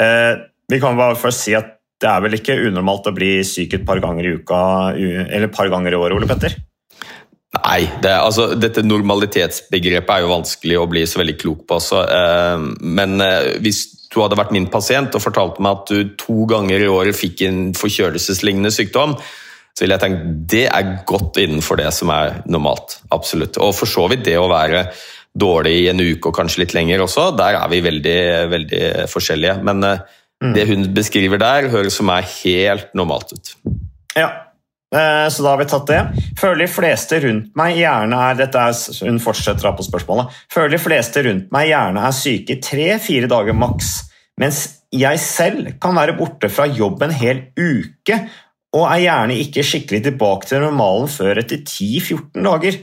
Eh, 0.00 0.34
vi 0.70 0.80
kan 0.80 0.98
bare 0.98 1.18
først 1.20 1.44
si 1.46 1.56
at 1.56 1.74
det 2.02 2.10
er 2.10 2.22
vel 2.24 2.36
ikke 2.36 2.56
unormalt 2.66 3.08
å 3.08 3.14
bli 3.16 3.38
syk 3.46 3.78
et 3.78 3.84
par 3.86 4.00
ganger 4.02 4.26
i 4.26 4.36
uka, 4.40 4.60
eller 4.94 5.48
et 5.48 5.56
par 5.56 5.70
ganger 5.72 5.94
i 5.94 6.00
året, 6.00 6.16
Ole 6.16 6.28
Petter? 6.28 6.56
Nei, 7.54 7.84
det, 8.02 8.10
altså, 8.10 8.48
dette 8.58 8.82
normalitetsbegrepet 8.82 10.10
er 10.10 10.24
jo 10.24 10.32
vanskelig 10.32 10.80
å 10.80 10.88
bli 10.90 11.04
så 11.06 11.20
veldig 11.20 11.36
klok 11.38 11.62
på. 11.70 11.78
Så, 11.80 12.00
eh, 12.02 12.64
men 12.82 13.20
eh, 13.22 13.54
hvis 13.64 13.86
du 14.14 14.22
hadde 14.22 14.38
vært 14.38 14.54
min 14.54 14.68
pasient 14.72 15.14
og 15.14 15.22
fortalte 15.22 15.62
meg 15.64 15.80
at 15.80 15.90
du 15.90 16.14
to 16.20 16.44
ganger 16.50 16.82
i 16.84 16.90
året 16.90 17.18
fikk 17.18 17.44
en 17.48 17.64
forkjølelseslignende 17.76 18.72
sykdom, 18.74 19.16
så 19.74 19.82
ville 19.82 19.96
jeg 19.96 20.04
tenkt 20.04 20.26
det 20.52 20.64
er 20.70 20.92
godt 21.08 21.40
innenfor 21.42 21.80
det 21.80 21.90
som 21.96 22.12
er 22.14 22.40
normalt. 22.46 23.00
Absolutt. 23.14 23.58
Og 23.58 23.74
for 23.74 23.90
så 23.90 24.06
vidt 24.12 24.24
det 24.28 24.36
å 24.38 24.46
være 24.50 24.86
dårlig 25.34 25.74
i 25.80 25.88
en 25.90 25.98
uke 25.98 26.30
og 26.30 26.36
kanskje 26.36 26.62
litt 26.62 26.76
lenger 26.76 27.02
også, 27.02 27.32
der 27.34 27.58
er 27.58 27.70
vi 27.72 27.82
veldig, 27.82 28.20
veldig 28.52 28.82
forskjellige. 29.10 29.56
Men 29.66 29.82
mm. 29.82 30.52
det 30.54 30.68
hun 30.70 30.86
beskriver 30.94 31.42
der, 31.42 31.70
høres 31.74 31.98
for 31.98 32.06
meg 32.06 32.30
helt 32.44 32.94
normalt 32.94 33.34
ut. 33.34 33.54
Ja, 34.14 34.28
eh, 34.28 34.40
så 34.94 35.42
da 35.42 35.50
har 35.50 35.58
vi 35.58 35.66
tatt 35.70 35.90
det. 35.90 36.00
Føler 36.38 36.64
de 36.64 36.70
fleste 36.70 37.18
rundt 37.24 37.50
meg 37.58 37.80
gjerne 37.80 38.20
er 38.28 38.38
Dette 38.38 38.62
er, 38.70 38.78
Hun 39.08 39.20
fortsetter 39.22 39.74
på 39.74 39.86
spørsmålet. 39.86 40.32
Føler 40.52 40.76
de 40.76 40.82
fleste 40.82 41.24
rundt 41.26 41.52
meg 41.54 41.70
gjerne 41.72 42.06
er 42.06 42.14
syke 42.14 42.60
tre-fire 42.62 43.30
dager 43.30 43.58
maks, 43.58 43.92
mens 44.40 44.64
jeg 44.94 45.18
selv 45.18 45.72
kan 45.82 45.96
være 45.98 46.14
borte 46.18 46.50
fra 46.52 46.68
jobb 46.70 47.02
en 47.02 47.14
hel 47.14 47.48
uke 47.58 48.20
og 48.74 48.88
er 48.88 49.04
gjerne 49.04 49.38
ikke 49.38 49.64
skikkelig 49.66 50.02
tilbake 50.08 50.48
til 50.50 50.62
normalen 50.64 51.10
før 51.10 51.38
etter 51.42 51.62
10-14 51.62 52.42
dager. 52.42 52.78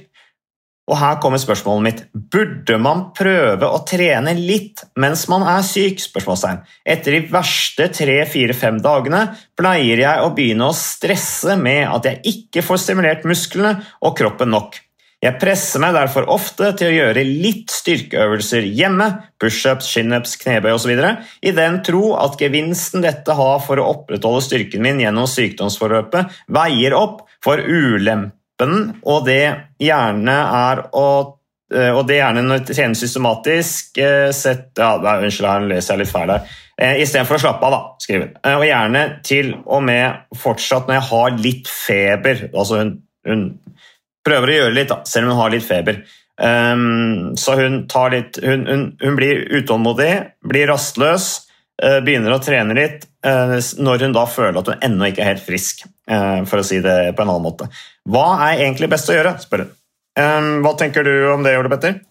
Og 0.92 0.98
her 1.00 1.20
kommer 1.24 1.40
spørsmålet 1.40 1.86
mitt. 1.86 2.02
Burde 2.12 2.76
man 2.84 3.06
prøve 3.16 3.64
å 3.64 3.80
trene 3.88 4.34
litt 4.36 4.84
mens 5.00 5.24
man 5.32 5.46
er 5.48 5.64
syk? 5.64 6.04
Spørsmålstegn. 6.04 6.60
Etter 6.84 7.16
de 7.16 7.22
verste 7.32 7.88
3-4-5 7.96 8.82
dagene 8.84 9.24
pleier 9.60 10.04
jeg 10.04 10.26
å 10.26 10.34
begynne 10.36 10.68
å 10.68 10.76
stresse 10.76 11.56
med 11.60 11.86
at 11.88 12.10
jeg 12.10 12.36
ikke 12.36 12.66
får 12.68 12.84
stimulert 12.84 13.28
musklene 13.30 13.78
og 14.04 14.18
kroppen 14.20 14.52
nok. 14.52 14.82
Jeg 15.22 15.38
presser 15.38 15.78
meg 15.84 15.94
derfor 15.94 16.26
ofte 16.34 16.72
til 16.80 16.90
å 16.90 16.96
gjøre 16.96 17.24
litt 17.28 17.70
styrkeøvelser 17.70 18.66
hjemme, 18.74 19.06
pushups, 19.40 19.86
shinups, 19.94 20.34
knebøy 20.42 20.72
osv., 20.74 20.96
i 21.46 21.54
den 21.54 21.78
tro 21.86 22.16
at 22.18 22.42
gevinsten 22.42 23.06
dette 23.06 23.36
har 23.38 23.62
for 23.62 23.78
å 23.78 23.86
opprettholde 23.94 24.42
styrken 24.48 24.82
min 24.82 25.04
gjennom 25.04 25.30
sykdomsforløpet, 25.30 26.42
veier 26.50 26.98
opp 26.98 27.22
for 27.46 27.62
ulempen, 27.62 28.34
og 28.62 29.28
det 29.28 29.44
gjerne 29.82 30.38
er 30.58 30.84
å 30.98 31.08
eh, 31.74 31.92
og 31.92 32.04
det 32.10 32.20
gjerne 32.20 32.44
når 32.46 32.62
det 32.62 32.76
trenes 32.76 33.02
systematisk 33.02 33.98
eh, 34.02 34.30
sett, 34.36 34.70
ja, 34.78 34.96
Unnskyld, 34.98 35.48
her 35.50 35.70
leser 35.72 35.96
jeg 35.96 36.04
litt 36.04 36.14
feil 36.14 36.34
her. 36.36 36.58
Eh, 36.82 37.02
Istedenfor 37.04 37.38
å 37.38 37.44
slappe 37.46 37.68
av, 37.68 37.76
da, 37.76 37.82
skriver 38.02 38.28
hun. 38.28 38.40
Og 38.58 38.66
gjerne 38.68 39.04
til 39.28 39.54
og 39.66 39.86
med 39.88 40.38
fortsatt 40.42 40.90
når 40.90 41.00
jeg 41.00 41.10
har 41.12 41.38
litt 41.46 41.72
feber. 41.72 42.48
altså 42.52 42.82
hun, 42.82 42.96
hun 43.28 43.46
prøver 44.26 44.50
å 44.50 44.58
gjøre 44.60 44.76
litt, 44.78 44.92
da, 44.92 45.02
selv 45.10 45.28
om 45.28 45.36
hun 45.36 45.44
har 45.44 45.54
litt 45.54 45.68
feber. 45.68 46.02
Um, 46.42 47.36
så 47.38 47.54
hun, 47.60 47.84
litt, 48.14 48.40
hun, 48.42 48.66
hun, 48.98 49.16
blir 49.18 49.44
utålmodig, 49.60 50.12
blir 50.48 50.72
rastløs, 50.72 51.28
begynner 52.06 52.36
å 52.36 52.42
trene 52.44 52.76
litt 52.78 53.08
uh, 53.26 53.58
når 53.82 54.06
hun 54.06 54.16
da 54.16 54.26
føler 54.30 54.60
at 54.62 54.72
hun 54.72 54.84
ennå 54.88 55.10
ikke 55.10 55.24
er 55.24 55.32
helt 55.34 55.46
frisk, 55.46 55.86
uh, 56.12 56.42
for 56.50 56.62
å 56.62 56.66
si 56.66 56.82
det 56.84 57.16
på 57.18 57.26
en 57.26 57.32
annen 57.34 57.48
måte. 57.48 57.70
Hva 58.10 58.28
er 58.50 58.66
egentlig 58.68 58.92
best 58.92 59.10
å 59.10 59.18
gjøre, 59.18 59.38
spør 59.42 59.66
hun. 59.66 59.74
Um, 60.20 60.54
hva 60.66 60.76
tenker 60.80 61.08
du 61.08 61.14
om 61.32 61.46
det, 61.46 61.56
Ole 61.58 61.72
Petter? 61.72 62.02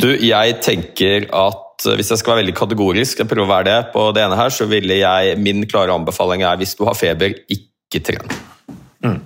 Du, 0.00 0.10
jeg 0.12 0.60
tenker 0.64 1.26
at 1.36 1.66
hvis 1.96 2.10
jeg 2.12 2.20
skal 2.20 2.34
være 2.34 2.42
veldig 2.42 2.56
kategorisk, 2.56 3.20
jeg 3.20 3.28
prøver 3.28 3.46
å 3.46 3.50
være 3.50 3.68
det 3.68 3.78
på 3.94 4.04
det 4.16 4.24
ene 4.24 4.38
her, 4.38 4.52
så 4.52 4.66
ville 4.68 5.00
jeg 5.00 5.36
Min 5.40 5.64
klare 5.68 5.96
anbefaling 5.96 6.44
er 6.44 6.58
hvis 6.60 6.76
du 6.76 6.84
har 6.88 6.96
feber, 6.98 7.34
ikke 7.48 8.02
tren. 8.04 8.32
Mm. 9.04 9.20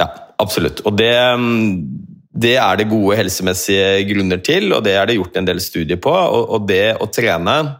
Ja, 0.00 0.08
absolutt. 0.40 0.82
Og 0.88 0.96
det, 0.96 1.12
det, 2.32 2.56
er 2.60 2.80
det 2.80 2.88
gode 2.90 3.18
helsemessige 3.20 4.04
grunner 4.10 4.40
til, 4.44 4.70
og 4.72 4.84
det 4.84 4.96
er 4.96 5.08
det 5.08 5.18
gjort 5.18 5.36
en 5.40 5.48
del 5.48 5.60
studier 5.64 6.00
på. 6.00 6.12
Og, 6.12 6.56
og 6.56 6.68
det 6.68 6.96
å 7.00 7.08
trene 7.12 7.56
eh, 7.60 7.74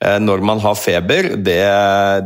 når 0.00 0.40
man 0.46 0.60
har 0.62 0.78
feber, 0.78 1.34
det, 1.36 1.60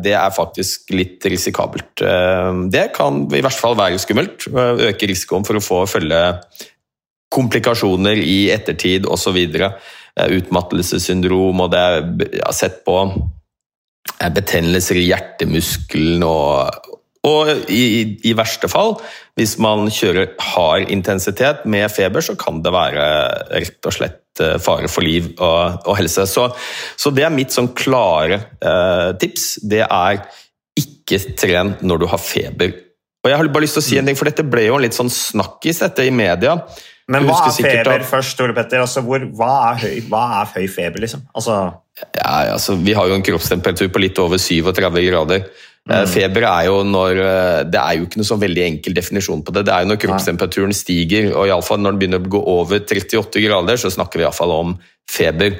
det, 0.04 0.12
er 0.14 0.34
faktisk 0.34 0.92
litt 0.94 1.24
risikabelt. 1.26 2.02
Eh, 2.04 2.50
det 2.70 2.88
kan 2.96 3.24
i 3.34 3.42
hvert 3.42 3.58
fall 3.58 3.76
være 3.78 3.98
skummelt. 4.02 4.46
Eh, 4.50 4.86
øke 4.90 5.08
risikoen 5.10 5.46
for 5.46 5.58
å 5.58 5.64
få 5.64 5.80
følge 5.90 6.22
komplikasjoner 7.34 8.20
i 8.22 8.50
ettertid 8.54 9.08
osv. 9.10 9.40
Utmattelsessyndrom, 10.14 11.64
og 11.64 11.72
det 11.72 11.80
er 12.38 12.54
sett 12.54 12.84
på 12.86 13.00
betennelser 14.34 15.00
i 15.00 15.08
hjertemuskelen 15.08 16.22
og, 16.22 16.94
og 17.24 17.70
i, 17.72 17.84
i, 18.26 18.34
verste 18.36 18.68
fall, 18.68 18.98
hvis 19.38 19.56
man 19.62 19.88
kjører 19.92 20.34
hard 20.52 20.90
intensitet 20.92 21.64
med 21.64 21.88
feber, 21.92 22.24
så 22.24 22.36
kan 22.36 22.60
det 22.64 22.72
være 22.74 23.06
rett 23.64 23.88
og 23.88 23.96
slett 23.96 24.42
eh, 24.44 24.56
fare 24.62 24.90
for 24.92 25.06
liv 25.06 25.30
og, 25.38 25.80
og 25.88 25.98
helse. 25.98 26.26
Så, 26.28 26.50
så, 27.00 27.12
det 27.16 27.24
er 27.24 27.32
mitt 27.34 27.54
sånn 27.54 27.72
klare 27.76 28.42
eh, 28.60 29.10
tips. 29.20 29.46
Det 29.64 29.84
er 29.86 30.20
ikke 30.80 31.22
tren 31.40 31.76
når 31.80 32.04
du 32.04 32.10
har 32.12 32.20
feber. 32.20 32.76
Og 33.24 33.32
jeg 33.32 33.40
har 33.40 33.52
bare 33.54 33.64
lyst 33.64 33.78
til 33.78 33.84
å 33.84 33.88
si 33.88 33.96
en 34.00 34.10
ting, 34.10 34.18
for 34.20 34.28
Dette 34.28 34.44
ble 34.44 34.66
jo 34.66 34.76
en 34.76 34.84
litt 34.84 34.96
sånn 34.96 35.12
snakkis 35.12 35.80
dette 35.80 36.04
i 36.04 36.12
media. 36.12 36.58
Men 37.08 37.24
hva 37.28 37.38
er 37.48 37.56
feber 37.56 37.98
at... 37.98 38.08
først, 38.08 38.40
Ole 38.44 38.56
Petter? 38.56 38.80
Altså, 38.84 39.00
hvor, 39.04 39.24
hva, 39.36 39.52
er 39.70 39.80
høy, 39.80 39.96
hva, 40.08 40.24
er 40.42 40.52
høy, 40.58 40.66
feber, 40.72 41.04
liksom? 41.04 41.24
Altså... 41.36 41.56
Ja, 42.16 42.52
altså, 42.56 42.74
vi 42.80 42.94
har 42.96 43.06
jo 43.06 43.16
en 43.16 43.24
kroppstemperatur 43.24 43.90
på 43.94 44.00
litt 44.02 44.18
over 44.18 44.40
37 44.40 45.04
grader. 45.08 45.44
Eh, 45.84 46.00
mm. 46.00 46.08
Feber 46.08 46.46
er 46.48 46.66
jo 46.70 46.78
når 46.88 47.18
eh, 47.20 47.62
Det 47.68 47.76
er 47.80 47.98
jo 47.98 48.06
ikke 48.06 48.20
noe 48.20 48.28
sånn 48.30 48.40
veldig 48.40 48.66
enkel 48.70 48.96
definisjon 48.96 49.44
på 49.44 49.52
det. 49.52 49.66
Det 49.68 49.74
er 49.74 49.84
jo 49.84 49.92
når 49.92 50.00
kroppstemperaturen 50.00 50.76
stiger, 50.76 51.30
og 51.36 51.48
i 51.48 51.62
fall 51.66 51.82
når 51.82 51.94
den 51.94 52.02
begynner 52.02 52.22
å 52.22 52.34
gå 52.34 52.42
over 52.54 52.80
38 52.80 53.42
grader, 53.44 53.80
så 53.80 53.92
snakker 53.92 54.20
vi 54.20 54.24
iallfall 54.24 54.54
om 54.54 54.76
feber. 55.10 55.58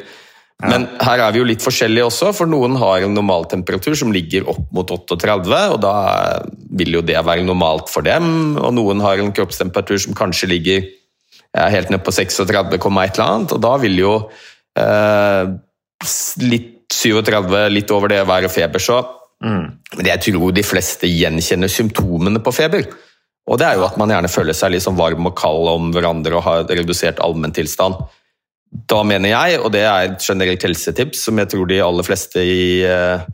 Ja. 0.62 0.70
Men 0.70 0.86
her 1.02 1.20
er 1.20 1.34
vi 1.34 1.42
jo 1.42 1.48
litt 1.48 1.64
forskjellige 1.64 2.08
også, 2.08 2.30
for 2.32 2.48
noen 2.48 2.78
har 2.80 3.04
en 3.04 3.16
normaltemperatur 3.16 3.98
som 3.98 4.14
ligger 4.14 4.46
opp 4.48 4.64
mot 4.72 4.88
38, 4.96 5.60
og 5.74 5.80
da 5.82 5.94
vil 6.78 7.00
jo 7.00 7.02
det 7.04 7.18
være 7.20 7.44
normalt 7.44 7.90
for 7.92 8.06
dem. 8.06 8.54
Og 8.56 8.70
noen 8.76 9.02
har 9.04 9.20
en 9.20 9.34
kroppstemperatur 9.34 9.98
som 10.06 10.16
kanskje 10.16 10.48
ligger 10.54 10.86
helt 11.54 11.90
ned 11.92 12.00
på 12.06 12.14
36, 12.14 12.48
et 12.48 12.54
eller 12.54 13.26
annet, 13.26 13.52
og 13.54 13.60
da 13.62 13.74
vil 13.82 13.98
jo 13.98 14.14
eh, 14.78 15.52
litt 16.42 16.70
37, 16.94 17.52
litt 17.72 17.92
over 17.94 18.12
det 18.12 18.22
være 18.28 18.50
feber. 18.52 18.82
Så 18.82 19.02
Mm. 19.42 19.66
Men 19.96 20.10
jeg 20.12 20.22
tror 20.28 20.52
de 20.54 20.66
fleste 20.66 21.08
gjenkjenner 21.10 21.72
symptomene 21.72 22.42
på 22.44 22.52
feber. 22.54 22.86
Og 23.50 23.60
det 23.60 23.68
er 23.68 23.78
jo 23.78 23.86
at 23.86 23.96
man 24.00 24.12
gjerne 24.12 24.32
føler 24.32 24.56
seg 24.56 24.72
litt 24.72 24.84
sånn 24.84 24.98
varm 24.98 25.28
og 25.28 25.36
kald 25.36 25.68
om 25.68 25.90
hverandre 25.92 26.38
og 26.38 26.46
har 26.46 26.68
redusert 26.70 27.20
allmenntilstand. 27.24 27.98
Da 28.90 29.02
mener 29.06 29.30
jeg, 29.30 29.60
og 29.60 29.70
det 29.74 29.84
er 29.86 30.08
et 30.08 30.24
generelt 30.24 30.64
helsetips 30.64 31.26
som 31.28 31.38
jeg 31.38 31.50
tror 31.52 31.68
de 31.70 31.82
aller 31.84 32.06
fleste 32.06 32.42
i, 32.42 32.82
eh, 32.88 33.26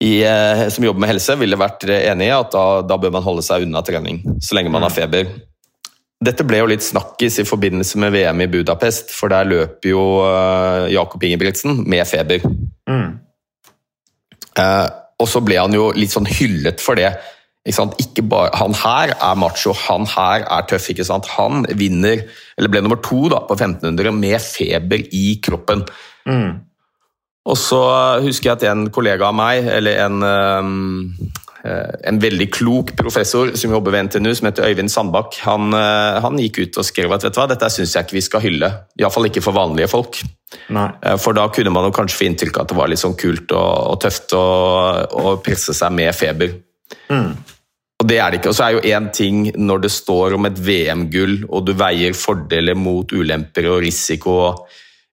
i, 0.00 0.12
eh, 0.24 0.62
som 0.72 0.86
jobber 0.86 1.02
med 1.02 1.10
helse, 1.12 1.36
ville 1.36 1.58
vært 1.60 1.84
enig 1.90 2.30
i, 2.30 2.32
at 2.32 2.54
da, 2.54 2.64
da, 2.86 2.96
bør 2.96 3.12
man 3.18 3.26
holde 3.26 3.44
seg 3.44 3.66
unna 3.66 3.82
trening 3.84 4.22
så 4.40 4.56
lenge 4.56 4.72
man 4.72 4.86
har 4.86 4.94
feber. 4.94 5.28
Dette 6.20 6.44
ble 6.44 6.60
jo 6.60 6.68
litt 6.70 6.84
snakkis 6.84 7.40
i 7.40 7.48
forbindelse 7.48 7.98
med 8.00 8.14
VM 8.14 8.44
i 8.44 8.48
Budapest, 8.52 9.12
for 9.16 9.32
der 9.32 9.48
løper 9.48 9.90
jo 9.90 10.04
eh, 10.28 10.92
Jakob 10.94 11.26
Ingebrigtsen 11.26 11.82
med 11.88 12.06
feber. 12.08 12.46
Mm. 12.88 13.18
Uh, 14.58 14.88
og 15.20 15.28
så 15.28 15.42
ble 15.44 15.58
han 15.60 15.74
jo 15.76 15.90
litt 15.96 16.14
sånn 16.14 16.28
hyllet 16.28 16.80
for 16.82 16.98
det. 16.98 17.12
Ikke 17.68 18.24
Bare, 18.24 18.54
han 18.56 18.72
her 18.74 19.12
er 19.12 19.36
macho, 19.38 19.74
han 19.76 20.08
her 20.08 20.46
er 20.48 20.64
tøff. 20.68 20.88
ikke 20.90 21.04
sant? 21.04 21.28
Han 21.36 21.66
vinner, 21.76 22.24
eller 22.56 22.72
ble 22.72 22.80
nummer 22.80 23.00
to 23.04 23.28
da, 23.32 23.42
på 23.44 23.58
1500 23.58 24.16
med 24.16 24.40
feber 24.40 25.04
i 25.12 25.36
kroppen. 25.44 25.84
Mm. 26.24 26.64
Og 27.50 27.56
så 27.56 27.82
husker 28.24 28.50
jeg 28.50 28.56
at 28.56 28.66
en 28.70 28.88
kollega 28.92 29.28
av 29.28 29.36
meg, 29.36 29.68
eller 29.76 30.00
en, 30.06 30.24
um, 30.24 31.12
en 31.64 32.20
veldig 32.20 32.48
klok 32.52 32.94
professor 32.96 33.52
som 33.60 33.76
jobber 33.76 33.92
ved 33.92 34.08
NTNU, 34.08 34.32
som 34.36 34.48
heter 34.48 34.68
Øyvind 34.68 34.92
Sandbakk, 34.92 35.36
han, 35.44 35.76
han 36.24 36.40
gikk 36.40 36.62
ut 36.64 36.80
og 36.80 36.88
skrev 36.88 37.12
at 37.12 37.28
vet 37.28 37.36
du 37.36 37.40
hva, 37.42 37.48
dette 37.52 37.72
syns 37.72 37.96
jeg 37.96 38.08
ikke 38.08 38.18
vi 38.18 38.28
skal 38.28 38.44
hylle. 38.44 38.72
Iallfall 39.00 39.28
ikke 39.28 39.44
for 39.44 39.56
vanlige 39.56 39.92
folk. 39.92 40.22
Nei. 40.74 40.88
Eh, 41.06 41.16
for 41.20 41.36
da 41.36 41.46
kunne 41.54 41.72
man 41.74 41.86
jo 41.86 41.94
kanskje 41.94 42.18
få 42.18 42.26
inntrykk 42.26 42.58
av 42.58 42.66
at 42.66 42.72
det 42.72 42.80
var 42.80 42.90
litt 42.90 43.02
sånn 43.02 43.16
kult 43.18 43.54
og, 43.54 43.70
og 43.92 44.02
tøft 44.02 44.34
å 44.36 45.38
presse 45.44 45.76
seg 45.76 45.94
med 45.94 46.12
feber. 46.16 46.56
Mm. 47.10 47.32
Og 48.00 48.08
det 48.08 48.16
er 48.16 48.32
det 48.32 48.40
ikke. 48.40 48.52
Og 48.52 48.56
så 48.56 48.66
er 48.66 48.76
jo 48.76 48.84
én 48.96 49.08
ting 49.12 49.48
når 49.60 49.84
det 49.84 49.92
står 49.92 50.36
om 50.38 50.48
et 50.48 50.60
VM-gull, 50.64 51.42
og 51.50 51.66
du 51.68 51.74
veier 51.76 52.16
fordeler 52.16 52.78
mot 52.78 53.12
ulemper 53.12 53.68
og 53.68 53.82
risiko. 53.84 54.36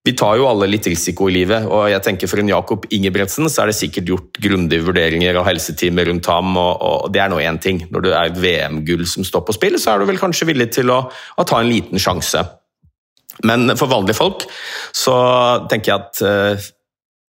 Vi 0.08 0.14
tar 0.16 0.38
jo 0.40 0.46
alle 0.48 0.70
litt 0.72 0.88
risiko 0.88 1.28
i 1.28 1.34
livet, 1.36 1.66
og 1.68 1.90
jeg 1.92 2.00
tenker 2.06 2.30
for 2.32 2.40
en 2.40 2.48
Jakob 2.48 2.86
Ingebretsen 2.96 3.50
så 3.52 3.66
er 3.66 3.74
det 3.74 3.76
sikkert 3.76 4.08
gjort 4.08 4.40
grundige 4.40 4.86
vurderinger 4.88 5.36
av 5.36 5.50
helseteamet 5.50 6.08
rundt 6.08 6.30
ham, 6.32 6.54
og, 6.56 6.80
og 6.80 7.12
det 7.12 7.26
er 7.26 7.34
nå 7.34 7.42
én 7.44 7.60
ting. 7.60 7.82
Når 7.92 8.06
det 8.06 8.14
er 8.16 8.32
et 8.32 8.40
VM-gull 8.40 9.04
som 9.10 9.28
står 9.28 9.44
på 9.50 9.58
spill, 9.58 9.76
så 9.84 9.92
er 9.92 10.00
du 10.00 10.08
vel 10.08 10.22
kanskje 10.22 10.48
villig 10.48 10.70
til 10.78 10.94
å, 10.96 11.02
å 11.12 11.48
ta 11.48 11.60
en 11.60 11.68
liten 11.68 12.00
sjanse. 12.00 12.46
Men 13.46 13.70
for 13.78 13.92
vanlige 13.92 14.18
folk 14.18 14.48
så 14.96 15.18
tenker 15.70 15.94
jeg 15.94 16.06
at 16.06 16.22
uh, 16.26 16.70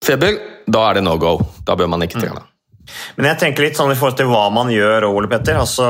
feber, 0.06 0.38
da 0.70 0.90
er 0.90 1.00
det 1.00 1.06
no 1.08 1.16
go. 1.22 1.38
Da 1.66 1.78
bør 1.78 1.90
man 1.92 2.06
ikke 2.06 2.22
trene. 2.22 2.44
Men 3.18 3.32
jeg 3.32 3.42
tenker 3.42 3.66
litt 3.66 3.80
sånn 3.80 3.94
i 3.94 3.98
forhold 3.98 4.20
til 4.20 4.30
hva 4.30 4.44
man 4.54 4.70
gjør, 4.74 5.08
Ole 5.10 5.30
Petter. 5.32 5.58
Altså, 5.58 5.88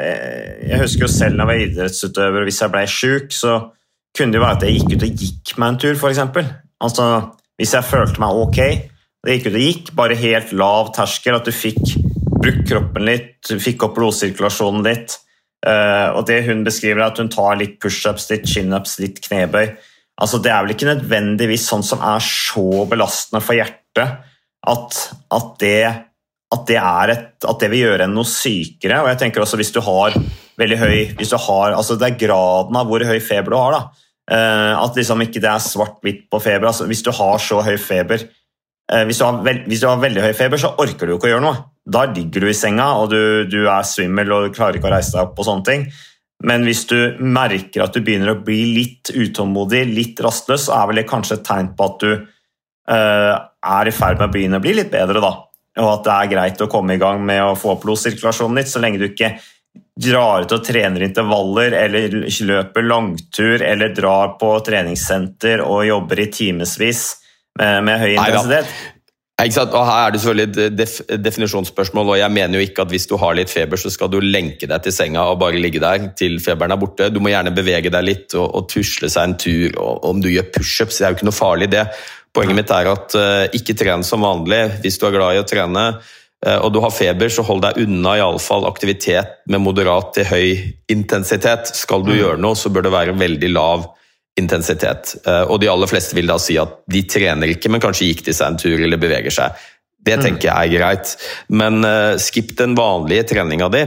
eh, 0.00 0.70
jeg 0.70 0.80
husker 0.80 1.04
jo 1.04 1.10
selv 1.12 1.36
da 1.36 1.44
jeg 1.44 1.50
var 1.50 1.64
idrettsutøver, 1.66 2.40
og 2.40 2.48
hvis 2.48 2.60
jeg 2.64 2.72
ble 2.72 2.84
sjuk, 2.88 3.34
så 3.36 3.56
kunne 4.16 4.32
det 4.32 4.40
jo 4.40 4.44
være 4.46 4.58
at 4.58 4.66
jeg 4.66 4.78
gikk 4.78 4.94
ut 4.94 5.04
og 5.04 5.24
gikk 5.24 5.52
meg 5.60 5.74
en 5.74 5.80
tur, 5.84 5.98
f.eks. 5.98 6.22
Altså, 6.80 7.08
hvis 7.60 7.74
jeg 7.76 7.88
følte 7.90 8.22
meg 8.22 8.40
ok, 8.46 8.60
det 9.26 9.36
gikk 9.36 9.50
ut 9.50 9.58
og 9.58 9.66
gikk, 9.66 9.92
bare 9.98 10.20
helt 10.22 10.54
lav 10.56 10.94
terskel, 10.96 11.36
at 11.36 11.48
du 11.48 11.52
fikk 11.54 11.82
brukt 12.40 12.64
kroppen 12.68 13.04
litt, 13.04 13.34
du 13.50 13.60
fikk 13.60 13.84
opp 13.84 13.98
blodsirkulasjonen 13.98 14.86
litt. 14.86 15.18
Eh, 15.66 16.08
og 16.16 16.24
det 16.28 16.42
hun 16.46 16.64
beskriver, 16.64 17.02
er 17.02 17.10
at 17.10 17.20
hun 17.20 17.30
tar 17.32 17.58
litt 17.60 17.78
pushups, 17.82 18.30
litt 18.32 18.48
chinups, 18.48 18.98
litt 19.02 19.20
knebøy. 19.24 19.74
Altså, 20.20 20.40
det 20.42 20.52
er 20.52 20.64
vel 20.64 20.74
ikke 20.74 20.88
nødvendigvis 20.88 21.66
sånn 21.68 21.84
som 21.86 22.02
er 22.04 22.22
så 22.24 22.84
belastende 22.88 23.42
for 23.44 23.56
hjertet 23.56 24.20
at, 24.68 24.98
at, 25.32 25.48
det, 25.60 25.86
at, 26.52 26.66
det, 26.68 26.78
et, 27.14 27.30
at 27.48 27.62
det 27.62 27.70
vil 27.72 27.86
gjøre 27.86 28.06
en 28.06 28.14
noe 28.16 28.28
sykere. 28.28 29.00
Og 29.00 29.10
jeg 29.12 29.20
tenker 29.22 29.44
også 29.44 29.60
hvis 29.60 29.72
du 29.72 29.80
har 29.84 30.16
veldig 30.60 30.76
høy 30.76 30.96
hvis 31.16 31.32
du 31.32 31.38
har, 31.40 31.72
altså 31.72 31.96
Det 31.96 32.10
er 32.10 32.20
graden 32.20 32.76
av 32.76 32.88
hvor 32.88 33.04
høy 33.06 33.16
feber 33.24 33.54
du 33.54 33.56
har. 33.56 33.76
da. 33.78 34.06
Uh, 34.30 34.76
at 34.84 34.94
liksom 34.94 35.24
ikke 35.24 35.40
det 35.42 35.48
er 35.50 35.64
svart-hvitt 35.64 36.28
på 36.30 36.38
feber. 36.42 36.68
altså 36.68 36.86
Hvis 36.86 37.02
du 37.02 37.10
har 37.16 37.40
så 37.42 37.62
høy 37.66 37.74
feber 37.80 38.22
uh, 38.92 39.04
hvis, 39.08 39.18
du 39.18 39.24
har 39.24 39.40
hvis, 39.42 39.80
du 39.80 39.88
har 39.88 40.02
veldig 40.04 40.22
høy 40.28 40.34
feber, 40.36 40.60
så 40.60 40.74
orker 40.78 41.08
du 41.08 41.16
ikke 41.16 41.30
å 41.30 41.32
gjøre 41.34 41.46
noe. 41.46 41.64
Da 41.86 42.04
ligger 42.10 42.44
du 42.44 42.50
i 42.50 42.56
senga, 42.56 42.92
og 43.00 43.10
du, 43.12 43.46
du 43.48 43.64
er 43.64 43.86
svimmel 43.88 44.32
og 44.36 44.54
klarer 44.56 44.78
ikke 44.78 44.90
å 44.90 44.94
reise 44.94 45.14
deg 45.16 45.24
opp. 45.24 45.38
og 45.38 45.48
sånne 45.48 45.66
ting. 45.66 45.86
Men 46.44 46.64
hvis 46.64 46.86
du 46.88 47.20
merker 47.20 47.84
at 47.84 47.96
du 47.96 48.00
begynner 48.04 48.32
å 48.32 48.40
bli 48.44 48.62
litt 48.72 49.12
utålmodig, 49.12 49.84
litt 49.90 50.20
rastløs, 50.24 50.68
så 50.68 50.78
er 50.78 50.90
vel 50.90 51.02
det 51.02 51.08
kanskje 51.10 51.36
et 51.36 51.46
tegn 51.46 51.72
på 51.76 51.88
at 51.88 52.04
du 52.04 52.10
uh, 52.16 53.34
er 53.36 53.90
i 53.90 53.94
ferd 53.94 54.20
med 54.20 54.30
å 54.30 54.32
begynne 54.32 54.60
å 54.60 54.64
bli 54.64 54.74
litt 54.78 54.92
bedre. 54.92 55.20
da. 55.20 55.34
Og 55.80 55.90
at 55.92 56.06
det 56.06 56.14
er 56.16 56.30
greit 56.32 56.64
å 56.64 56.70
komme 56.70 56.96
i 56.96 57.02
gang 57.02 57.20
med 57.24 57.42
å 57.44 57.56
få 57.58 57.74
opp 57.74 57.84
blodsirkulasjonen 57.84 58.60
litt, 58.60 58.72
så 58.72 58.80
lenge 58.82 59.00
du 59.02 59.10
ikke 59.10 59.34
drar 60.00 60.46
ut 60.46 60.54
og 60.56 60.64
trener 60.64 61.04
intervaller 61.04 61.74
eller 61.76 62.14
løper 62.24 62.86
langtur 62.88 63.62
eller 63.62 63.92
drar 63.94 64.34
på 64.40 64.54
treningssenter 64.66 65.62
og 65.62 65.84
jobber 65.86 66.24
i 66.24 66.30
timevis 66.32 67.04
med, 67.58 67.84
med 67.86 68.00
høy 68.00 68.14
intensitet. 68.14 68.72
Og 69.40 69.86
Her 69.88 70.06
er 70.06 70.12
det 70.12 70.20
selvfølgelig 70.20 70.66
et 70.66 70.76
def 70.76 70.98
definisjonsspørsmål, 71.08 72.12
og 72.12 72.18
jeg 72.18 72.32
mener 72.34 72.58
jo 72.58 72.66
ikke 72.66 72.84
at 72.84 72.90
hvis 72.92 73.06
du 73.08 73.16
har 73.16 73.36
litt 73.38 73.50
feber, 73.50 73.80
så 73.80 73.90
skal 73.92 74.10
du 74.12 74.18
lenke 74.20 74.68
deg 74.68 74.84
til 74.84 74.92
senga 74.92 75.24
og 75.30 75.38
bare 75.40 75.60
ligge 75.60 75.80
der 75.80 76.10
til 76.18 76.36
feberen 76.44 76.74
er 76.74 76.80
borte. 76.80 77.08
Du 77.08 77.20
må 77.24 77.32
gjerne 77.32 77.54
bevege 77.56 77.92
deg 77.92 78.04
litt 78.04 78.36
og, 78.36 78.46
og 78.58 78.68
tusle 78.68 79.08
seg 79.08 79.30
en 79.30 79.36
tur. 79.40 79.78
og 79.80 80.04
Om 80.10 80.20
du 80.20 80.28
gjør 80.28 80.50
pushups, 80.52 80.98
det 80.98 81.06
er 81.06 81.14
jo 81.14 81.20
ikke 81.20 81.30
noe 81.30 81.38
farlig, 81.40 81.70
det. 81.72 81.86
Poenget 82.36 82.58
mitt 82.60 82.70
er 82.70 82.90
at 82.92 83.16
uh, 83.18 83.44
ikke 83.56 83.74
tren 83.74 84.04
som 84.06 84.22
vanlig 84.22 84.60
hvis 84.84 85.00
du 85.00 85.06
er 85.08 85.16
glad 85.16 85.38
i 85.38 85.40
å 85.40 85.46
trene. 85.48 85.86
Uh, 86.44 86.58
og 86.60 86.74
du 86.74 86.82
har 86.84 86.92
feber, 86.94 87.32
så 87.32 87.44
hold 87.46 87.64
deg 87.64 87.80
unna 87.82 88.18
i 88.18 88.24
alle 88.24 88.42
fall 88.42 88.68
aktivitet 88.68 89.40
med 89.50 89.64
moderat 89.64 90.12
til 90.18 90.28
høy 90.28 90.92
intensitet. 90.92 91.72
Skal 91.80 92.04
du 92.04 92.12
mm. 92.12 92.18
gjøre 92.20 92.44
noe, 92.44 92.58
så 92.58 92.72
bør 92.72 92.86
det 92.86 92.94
være 92.94 93.16
veldig 93.18 93.50
lav 93.56 93.88
intensitet. 93.88 93.99
Eh, 94.38 95.42
og 95.50 95.58
de 95.60 95.68
aller 95.68 95.90
fleste 95.90 96.16
vil 96.16 96.30
da 96.30 96.38
si 96.40 96.56
at 96.60 96.80
de 96.90 97.02
trener 97.08 97.52
ikke, 97.52 97.72
men 97.72 97.82
kanskje 97.82 98.10
gikk 98.10 98.24
de 98.28 98.36
seg 98.36 98.52
en 98.52 98.60
tur 98.60 98.78
eller 98.78 99.00
beveger 99.00 99.34
seg. 99.34 99.58
Det 100.00 100.16
mm. 100.16 100.22
tenker 100.24 100.48
jeg 100.48 100.70
er 100.70 100.78
greit. 100.78 101.16
Men 101.52 101.82
skip 102.16 102.46
skipp 102.46 102.56
den 102.62 102.76
vanlige 102.78 103.26
treninga 103.34 103.68
di 103.72 103.84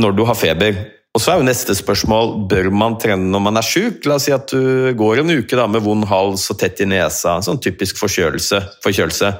når 0.00 0.14
du 0.16 0.22
har 0.24 0.38
feber. 0.38 0.78
Og 1.12 1.20
så 1.20 1.34
er 1.34 1.40
jo 1.40 1.44
neste 1.44 1.74
spørsmål 1.76 2.30
bør 2.48 2.70
man 2.72 2.94
trene 3.00 3.28
når 3.28 3.42
man 3.44 3.60
er 3.60 3.66
sjuk. 3.66 4.06
La 4.08 4.16
oss 4.16 4.24
si 4.28 4.32
at 4.32 4.48
du 4.48 4.92
går 4.96 5.20
en 5.20 5.34
uke 5.34 5.58
da, 5.58 5.66
med 5.68 5.84
vond 5.84 6.06
hals 6.08 6.46
og 6.54 6.60
tett 6.60 6.80
i 6.80 6.88
nesa, 6.88 7.36
sånn 7.44 7.60
typisk 7.60 8.00
forkjølelse. 8.00 8.62
forkjølelse. 8.84 9.32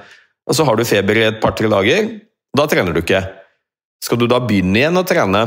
Og 0.51 0.59
så 0.59 0.67
har 0.69 0.77
du 0.77 0.85
feber 0.85 1.17
i 1.17 1.29
et 1.31 1.41
par-tre 1.41 1.71
dager. 1.73 2.11
Da 2.53 2.67
trener 2.69 2.93
du 2.93 3.01
ikke. 3.01 3.23
Skal 4.05 4.21
du 4.21 4.27
da 4.29 4.43
begynne 4.45 4.83
igjen 4.83 5.01
å 5.01 5.07
trene, 5.09 5.43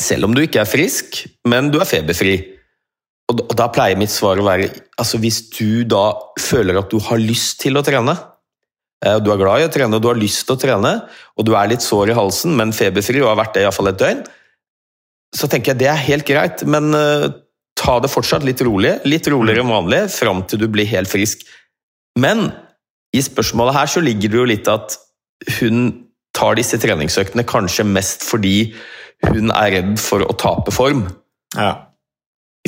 selv 0.00 0.26
om 0.26 0.34
du 0.34 0.42
ikke 0.42 0.64
er 0.64 0.70
frisk, 0.70 1.22
men 1.46 1.70
du 1.70 1.78
er 1.78 1.86
feberfri? 1.86 2.34
Og 3.30 3.54
da 3.56 3.68
pleier 3.72 3.96
mitt 3.96 4.12
svar 4.12 4.40
å 4.40 4.44
være 4.44 4.68
altså 5.00 5.20
hvis 5.22 5.44
du 5.54 5.84
da 5.88 6.10
føler 6.42 6.80
at 6.80 6.90
du 6.92 6.98
har 7.00 7.20
lyst 7.22 7.60
til 7.62 7.78
å 7.78 7.84
trene, 7.86 8.16
og 9.02 9.22
du 9.24 9.32
er 9.32 9.40
glad 9.40 9.62
i 9.62 9.66
å 9.66 9.72
trene 9.72 9.98
og 9.98 10.02
du 10.02 10.10
har 10.10 10.18
lyst 10.18 10.44
til 10.46 10.54
å 10.54 10.60
trene, 10.62 10.92
og 11.38 11.46
du 11.46 11.54
er 11.58 11.70
litt 11.70 11.82
sår 11.82 12.12
i 12.12 12.16
halsen, 12.18 12.54
men 12.58 12.74
feberfri 12.76 13.22
og 13.22 13.32
har 13.32 13.40
vært 13.40 13.56
det 13.56 13.64
iallfall 13.64 13.90
et 13.90 14.02
døgn, 14.02 14.20
så 15.32 15.48
tenker 15.48 15.72
jeg 15.72 15.80
det 15.80 15.88
er 15.90 16.04
helt 16.04 16.28
greit, 16.28 16.62
men 16.68 16.92
uh, 16.94 17.30
ta 17.78 17.96
det 18.04 18.12
fortsatt 18.12 18.44
litt 18.46 18.60
rolig, 18.66 18.98
litt 19.08 19.26
roligere 19.32 19.64
enn 19.64 19.72
vanlig, 19.72 20.04
fram 20.12 20.44
til 20.46 20.60
du 20.60 20.68
blir 20.70 20.88
helt 20.90 21.10
frisk. 21.10 21.46
Men 22.20 22.50
i 23.16 23.22
spørsmålet 23.24 23.76
her 23.76 23.90
så 23.90 24.02
ligger 24.04 24.32
det 24.32 24.38
jo 24.38 24.48
litt 24.48 24.68
at 24.70 24.98
hun 25.58 25.86
tar 26.36 26.56
disse 26.56 26.78
treningsøktene 26.80 27.44
kanskje 27.48 27.88
mest 27.88 28.24
fordi 28.24 28.72
hun 29.26 29.50
er 29.54 29.74
redd 29.76 29.96
for 30.00 30.24
å 30.24 30.36
tape 30.38 30.74
form. 30.74 31.06
Ja. 31.56 31.91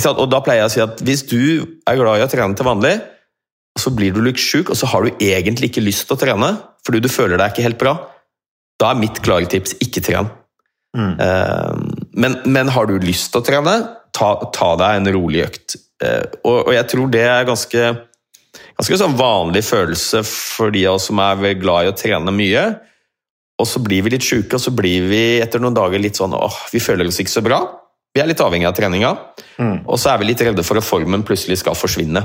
Og 0.03 0.27
da 0.27 0.41
pleier 0.43 0.65
jeg 0.65 0.71
å 0.71 0.75
si 0.75 0.83
at 0.83 1.03
hvis 1.07 1.23
du 1.31 1.43
er 1.87 1.99
glad 2.01 2.19
i 2.19 2.25
å 2.25 2.31
trene 2.31 2.57
til 2.59 2.67
vanlig, 2.67 2.97
så 3.79 3.91
blir 3.95 4.15
du 4.15 4.23
litt 4.23 4.41
sjuk, 4.41 4.71
og 4.71 4.79
så 4.79 4.89
har 4.91 5.05
du 5.05 5.23
egentlig 5.23 5.71
ikke 5.71 5.85
lyst 5.85 6.07
til 6.09 6.17
å 6.17 6.21
trene 6.21 6.55
fordi 6.85 7.01
du 7.01 7.09
føler 7.09 7.41
deg 7.41 7.53
ikke 7.55 7.65
helt 7.65 7.81
bra, 7.81 7.95
da 8.81 8.91
er 8.93 8.99
mitt 9.01 9.21
klare 9.25 9.49
tips 9.49 9.79
ikke 9.81 10.03
tren. 10.05 10.29
Mm. 10.95 11.15
Uh, 11.17 12.03
men, 12.13 12.37
men, 12.45 12.71
har 12.71 12.91
du 12.91 12.99
lyst 13.03 13.33
til 13.33 13.41
å 13.41 13.47
trene, 13.47 13.77
ta, 14.15 14.35
ta 14.55 14.75
deg 14.79 14.99
en 14.99 15.13
rolig 15.17 15.47
økt. 15.47 15.79
Uh, 16.03 16.27
og, 16.43 16.59
og, 16.59 16.73
jeg 16.77 16.89
tror 16.93 17.09
det 17.15 17.23
er 17.25 17.49
ganske, 17.49 17.87
ganske 18.77 18.99
sånn 19.01 19.17
vanlig 19.17 19.65
følelse 19.67 20.21
for 20.29 20.75
de 20.75 20.85
av 20.91 20.99
oss 20.99 21.09
som 21.09 21.23
er 21.25 21.57
glad 21.57 21.87
i 21.87 21.95
å 21.95 21.97
trene 21.97 22.35
mye. 22.37 22.67
Og 23.63 23.71
så 23.71 23.81
blir 23.83 24.05
vi 24.05 24.13
litt 24.13 24.27
sjuke, 24.27 24.59
og 24.59 24.63
så 24.63 24.75
blir 24.75 25.09
vi 25.09 25.25
etter 25.41 25.63
noen 25.63 25.77
dager 25.77 26.03
litt 26.03 26.19
sånn 26.21 26.35
åh, 26.37 26.61
vi 26.75 26.83
føler 26.83 27.09
oss 27.09 27.23
ikke 27.23 27.39
så 27.39 27.43
bra. 27.47 27.63
Vi 28.15 28.23
er 28.23 28.31
litt 28.31 28.43
avhengig 28.45 28.69
av 28.69 28.77
treninga, 28.79 29.11
mm. 29.59 29.77
og 29.91 29.99
så 29.99 30.13
er 30.13 30.21
vi 30.21 30.29
litt 30.29 30.43
redde 30.47 30.63
for 30.67 30.79
at 30.79 30.87
formen 30.87 31.25
plutselig 31.27 31.59
skal 31.65 31.75
forsvinne. 31.75 32.23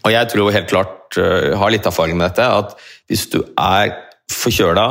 Og 0.00 0.10
jeg 0.10 0.30
tror 0.32 0.54
helt 0.54 0.70
klart, 0.70 1.18
uh, 1.18 1.54
har 1.58 1.70
litt 1.70 1.86
erfaring 1.86 2.18
med 2.18 2.30
dette, 2.30 2.46
at 2.46 2.74
hvis 3.10 3.28
du 3.30 3.38
er 3.54 3.94
forkjøla, 4.30 4.86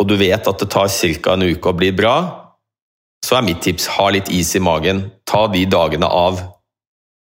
og 0.00 0.08
du 0.08 0.16
vet 0.18 0.48
at 0.48 0.62
det 0.62 0.70
tar 0.72 0.88
ca. 0.90 1.34
en 1.34 1.46
uke 1.46 1.70
å 1.70 1.76
bli 1.76 1.90
bra, 1.94 2.14
så 3.24 3.36
er 3.36 3.46
mitt 3.46 3.60
tips 3.62 3.86
ha 3.98 4.08
litt 4.10 4.30
is 4.32 4.54
i 4.56 4.62
magen. 4.64 5.04
Ta 5.28 5.44
de 5.52 5.66
dagene 5.68 6.08
av. 6.08 6.40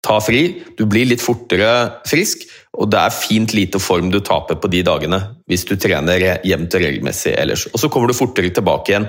Ta 0.04 0.20
fri. 0.22 0.42
Du 0.78 0.84
blir 0.86 1.08
litt 1.08 1.24
fortere 1.24 2.02
frisk, 2.06 2.44
og 2.78 2.92
det 2.92 3.00
er 3.00 3.16
fint 3.16 3.56
lite 3.56 3.80
form 3.82 4.12
du 4.12 4.20
taper 4.20 4.60
på 4.60 4.70
de 4.70 4.84
dagene 4.86 5.22
hvis 5.48 5.64
du 5.66 5.78
trener 5.80 6.44
jevnt 6.46 6.76
og 6.76 6.84
regelmessig 6.84 7.34
ellers. 7.40 7.66
Og 7.72 7.80
så 7.82 7.90
kommer 7.90 8.12
du 8.12 8.18
fortere 8.18 8.52
tilbake 8.54 8.94
igjen 8.94 9.08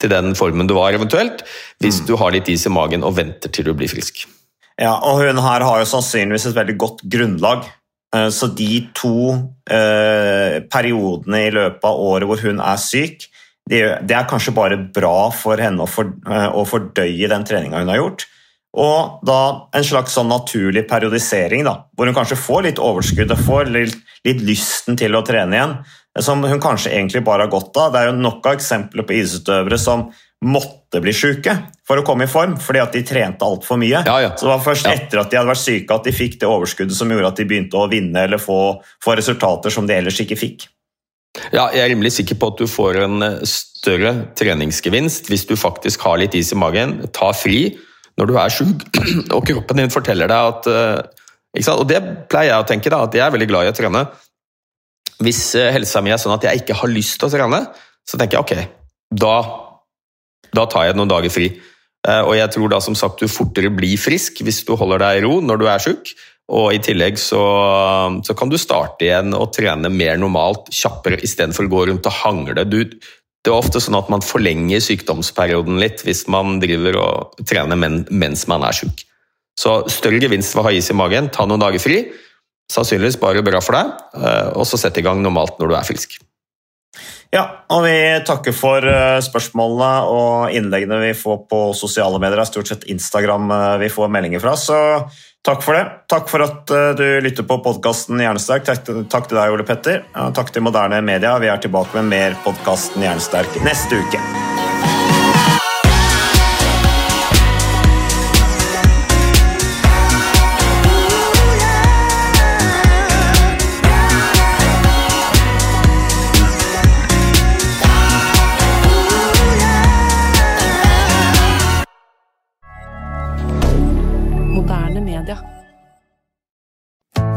til 0.00 0.12
den 0.12 0.34
formen 0.38 0.68
du 0.68 0.74
var, 0.78 0.94
eventuelt, 0.96 1.44
hvis 1.82 2.02
mm. 2.02 2.06
du 2.08 2.14
har 2.20 2.34
litt 2.34 2.48
is 2.52 2.66
i 2.66 2.72
magen 2.72 3.04
og 3.06 3.16
venter 3.18 3.52
til 3.52 3.68
du 3.68 3.74
blir 3.76 3.90
frisk. 3.90 4.24
Ja, 4.80 4.94
og 5.04 5.20
hun 5.20 5.42
her 5.44 5.66
har 5.66 5.82
jo 5.82 5.88
sannsynligvis 5.88 6.48
et 6.48 6.56
veldig 6.56 6.76
godt 6.80 7.04
grunnlag. 7.12 7.68
Eh, 8.16 8.28
så 8.32 8.48
de 8.56 8.86
to 8.96 9.34
eh, 9.70 10.60
periodene 10.72 11.44
i 11.46 11.52
løpet 11.54 11.86
av 11.86 12.00
året 12.00 12.30
hvor 12.30 12.40
hun 12.46 12.62
er 12.64 12.80
syk, 12.80 13.28
det, 13.70 13.84
er 14.10 14.26
kanskje 14.26 14.54
bare 14.56 14.80
bra 14.90 15.28
for 15.36 15.60
henne 15.60 15.84
å, 15.84 15.86
for, 15.86 16.10
eh, 16.26 16.48
å 16.48 16.64
fordøye 16.66 17.28
den 17.30 17.46
treninga 17.46 17.84
hun 17.84 17.92
har 17.92 18.00
gjort. 18.00 18.26
Og 18.80 19.22
da 19.26 19.38
en 19.74 19.86
slags 19.86 20.14
sånn 20.14 20.30
naturlig 20.30 20.84
periodisering, 20.90 21.64
da, 21.66 21.76
hvor 21.94 22.06
hun 22.06 22.16
kanskje 22.16 22.38
får 22.38 22.66
litt 22.66 22.82
overskudd 22.82 23.34
og 23.34 23.44
får 23.46 23.70
litt, 23.74 23.96
litt 24.26 24.42
lysten 24.46 24.98
til 24.98 25.18
å 25.18 25.24
trene 25.26 25.58
igjen 25.58 25.76
som 26.18 26.42
hun 26.42 26.62
kanskje 26.62 26.90
egentlig 26.90 27.22
bare 27.26 27.46
har 27.46 27.52
godt 27.52 27.76
av. 27.78 27.92
Det 27.92 28.00
er 28.00 28.10
jo 28.10 28.18
nok 28.18 28.48
av 28.50 28.58
eksempler 28.58 29.06
på 29.06 29.14
idrettsutøvere 29.14 29.78
som 29.78 30.08
måtte 30.40 31.02
bli 31.04 31.12
syke 31.14 31.52
for 31.86 32.00
å 32.00 32.04
komme 32.06 32.24
i 32.24 32.30
form, 32.30 32.56
fordi 32.60 32.80
at 32.80 32.94
de 32.96 33.02
trente 33.06 33.44
altfor 33.44 33.78
mye. 33.80 34.00
Ja, 34.08 34.16
ja. 34.24 34.32
Så 34.34 34.46
det 34.46 34.52
var 34.54 34.64
først 34.64 34.88
ja. 34.88 34.96
etter 34.96 35.20
at 35.20 35.30
de 35.30 35.38
hadde 35.38 35.52
vært 35.52 35.62
syke 35.62 35.96
at 35.96 36.08
de 36.08 36.14
fikk 36.16 36.38
det 36.40 36.48
overskuddet 36.48 36.96
som 36.96 37.12
gjorde 37.12 37.30
at 37.30 37.40
de 37.42 37.46
begynte 37.50 37.78
å 37.78 37.88
vinne 37.92 38.24
eller 38.26 38.40
få, 38.40 38.80
få 39.04 39.16
resultater 39.20 39.74
som 39.74 39.88
de 39.88 39.98
ellers 40.00 40.20
ikke 40.24 40.38
fikk. 40.40 40.66
Ja, 41.54 41.68
jeg 41.70 41.84
er 41.84 41.92
rimelig 41.92 42.16
sikker 42.16 42.40
på 42.40 42.48
at 42.50 42.58
du 42.58 42.66
får 42.66 43.02
en 43.04 43.22
eh, 43.22 43.44
større 43.46 44.14
treningsgevinst 44.38 45.30
hvis 45.30 45.46
du 45.46 45.54
faktisk 45.60 46.02
har 46.08 46.18
litt 46.18 46.34
is 46.34 46.50
i 46.50 46.58
magen, 46.58 46.96
ta 47.14 47.30
fri 47.36 47.68
når 48.18 48.28
du 48.28 48.34
er 48.40 48.52
sjuk, 48.52 48.82
og 49.36 49.44
kroppen 49.46 49.78
din 49.78 49.92
forteller 49.92 50.30
deg 50.30 50.54
at 50.54 50.66
eh, 50.72 51.70
Og 51.76 51.86
det 51.88 52.00
pleier 52.32 52.54
jeg 52.54 52.64
å 52.64 52.66
tenke, 52.66 52.90
da, 52.90 53.04
at 53.06 53.14
jeg 53.14 53.24
er 53.24 53.32
veldig 53.34 53.48
glad 53.50 53.68
i 53.68 53.70
å 53.70 53.76
trene. 53.76 54.04
Hvis 55.20 55.42
eh, 55.58 55.72
helsa 55.74 56.02
mi 56.04 56.12
er 56.12 56.20
sånn 56.20 56.36
at 56.36 56.46
jeg 56.48 56.62
ikke 56.62 56.78
har 56.80 56.92
lyst 56.92 57.18
til 57.20 57.28
å 57.28 57.32
trene, 57.32 57.64
så 58.08 58.18
tenker 58.20 58.38
jeg 58.38 58.44
ok, 58.46 58.72
da, 59.20 59.36
da 60.56 60.64
tar 60.70 60.88
jeg 60.88 60.98
noen 60.98 61.10
dager 61.10 61.32
fri. 61.32 61.50
Eh, 62.08 62.22
og 62.24 62.34
jeg 62.38 62.52
tror 62.54 62.72
da 62.72 62.80
som 62.82 62.96
sagt 62.96 63.20
du 63.20 63.28
fortere 63.28 63.72
blir 63.74 64.00
frisk 64.00 64.40
hvis 64.44 64.62
du 64.64 64.72
holder 64.80 65.02
deg 65.02 65.20
i 65.20 65.24
ro 65.26 65.38
når 65.44 65.60
du 65.60 65.66
er 65.68 65.82
sjuk. 65.84 66.12
Og 66.50 66.72
i 66.74 66.80
tillegg 66.82 67.18
så, 67.20 67.40
så, 68.26 68.34
kan 68.34 68.50
du 68.50 68.56
starte 68.58 69.06
igjen 69.06 69.36
og 69.36 69.52
trene 69.54 69.90
mer 69.92 70.16
normalt, 70.18 70.72
kjappere, 70.74 71.20
istedenfor 71.22 71.68
å 71.68 71.70
gå 71.70 71.84
rundt 71.92 72.08
og 72.10 72.16
hangle. 72.24 72.64
Du, 72.66 72.80
det 72.90 73.52
er 73.52 73.54
ofte 73.54 73.78
sånn 73.82 73.98
at 74.00 74.10
man 74.10 74.24
forlenger 74.24 74.82
sykdomsperioden 74.82 75.78
litt 75.78 76.02
hvis 76.02 76.24
man 76.32 76.58
driver 76.62 76.98
og 77.04 77.44
trener 77.46 77.78
men, 77.78 78.02
mens 78.10 78.48
man 78.50 78.66
er 78.66 78.74
sjuk. 78.76 79.04
Så 79.60 79.76
større 79.92 80.18
gevinst 80.22 80.56
ved 80.56 80.64
å 80.64 80.66
ha 80.66 80.74
is 80.74 80.90
i 80.90 80.96
magen, 80.96 81.30
ta 81.30 81.46
noen 81.46 81.62
dager 81.62 81.82
fri, 81.82 82.02
sannsynligvis 82.70 83.20
bare 83.20 83.44
bra 83.46 83.60
for 83.64 83.78
deg, 83.78 83.94
eh, 84.20 84.50
og 84.54 84.66
så 84.68 84.80
sett 84.80 84.98
i 85.00 85.06
gang 85.06 85.22
normalt 85.24 85.58
når 85.60 85.72
du 85.72 85.78
er 85.78 85.88
frisk. 85.88 86.18
Ja, 87.30 87.44
og 87.70 87.84
vi 87.84 87.94
takker 88.26 88.54
for 88.54 88.82
eh, 88.82 89.20
spørsmålene 89.22 89.90
og 90.10 90.54
innleggene 90.56 90.98
vi 91.04 91.12
får 91.14 91.44
på 91.50 91.60
sosiale 91.78 92.18
medier. 92.18 92.40
Det 92.40 92.46
er 92.48 92.50
stort 92.50 92.72
sett 92.72 92.88
Instagram 92.90 93.50
eh, 93.54 93.76
vi 93.84 93.90
får 93.92 94.10
meldinger 94.10 94.42
fra, 94.42 94.56
så 94.58 94.80
takk 95.46 95.62
for 95.64 95.78
det. 95.78 95.84
Takk 96.10 96.28
for 96.28 96.44
at 96.44 96.74
du 96.98 97.06
lytter 97.24 97.46
på 97.48 97.62
podkasten 97.64 98.20
Hjernesterk. 98.20 98.66
Takk 98.68 99.30
til 99.30 99.40
deg, 99.40 99.54
Ole 99.54 99.64
Petter. 99.64 100.04
Takk 100.36 100.52
til 100.52 100.66
Moderne 100.66 101.00
Media. 101.00 101.38
Vi 101.40 101.48
er 101.48 101.64
tilbake 101.64 101.96
med 101.96 102.12
mer 102.12 102.38
podkasten 102.44 103.08
Hjernesterk 103.08 103.62
neste 103.64 104.04
uke. 104.04 104.49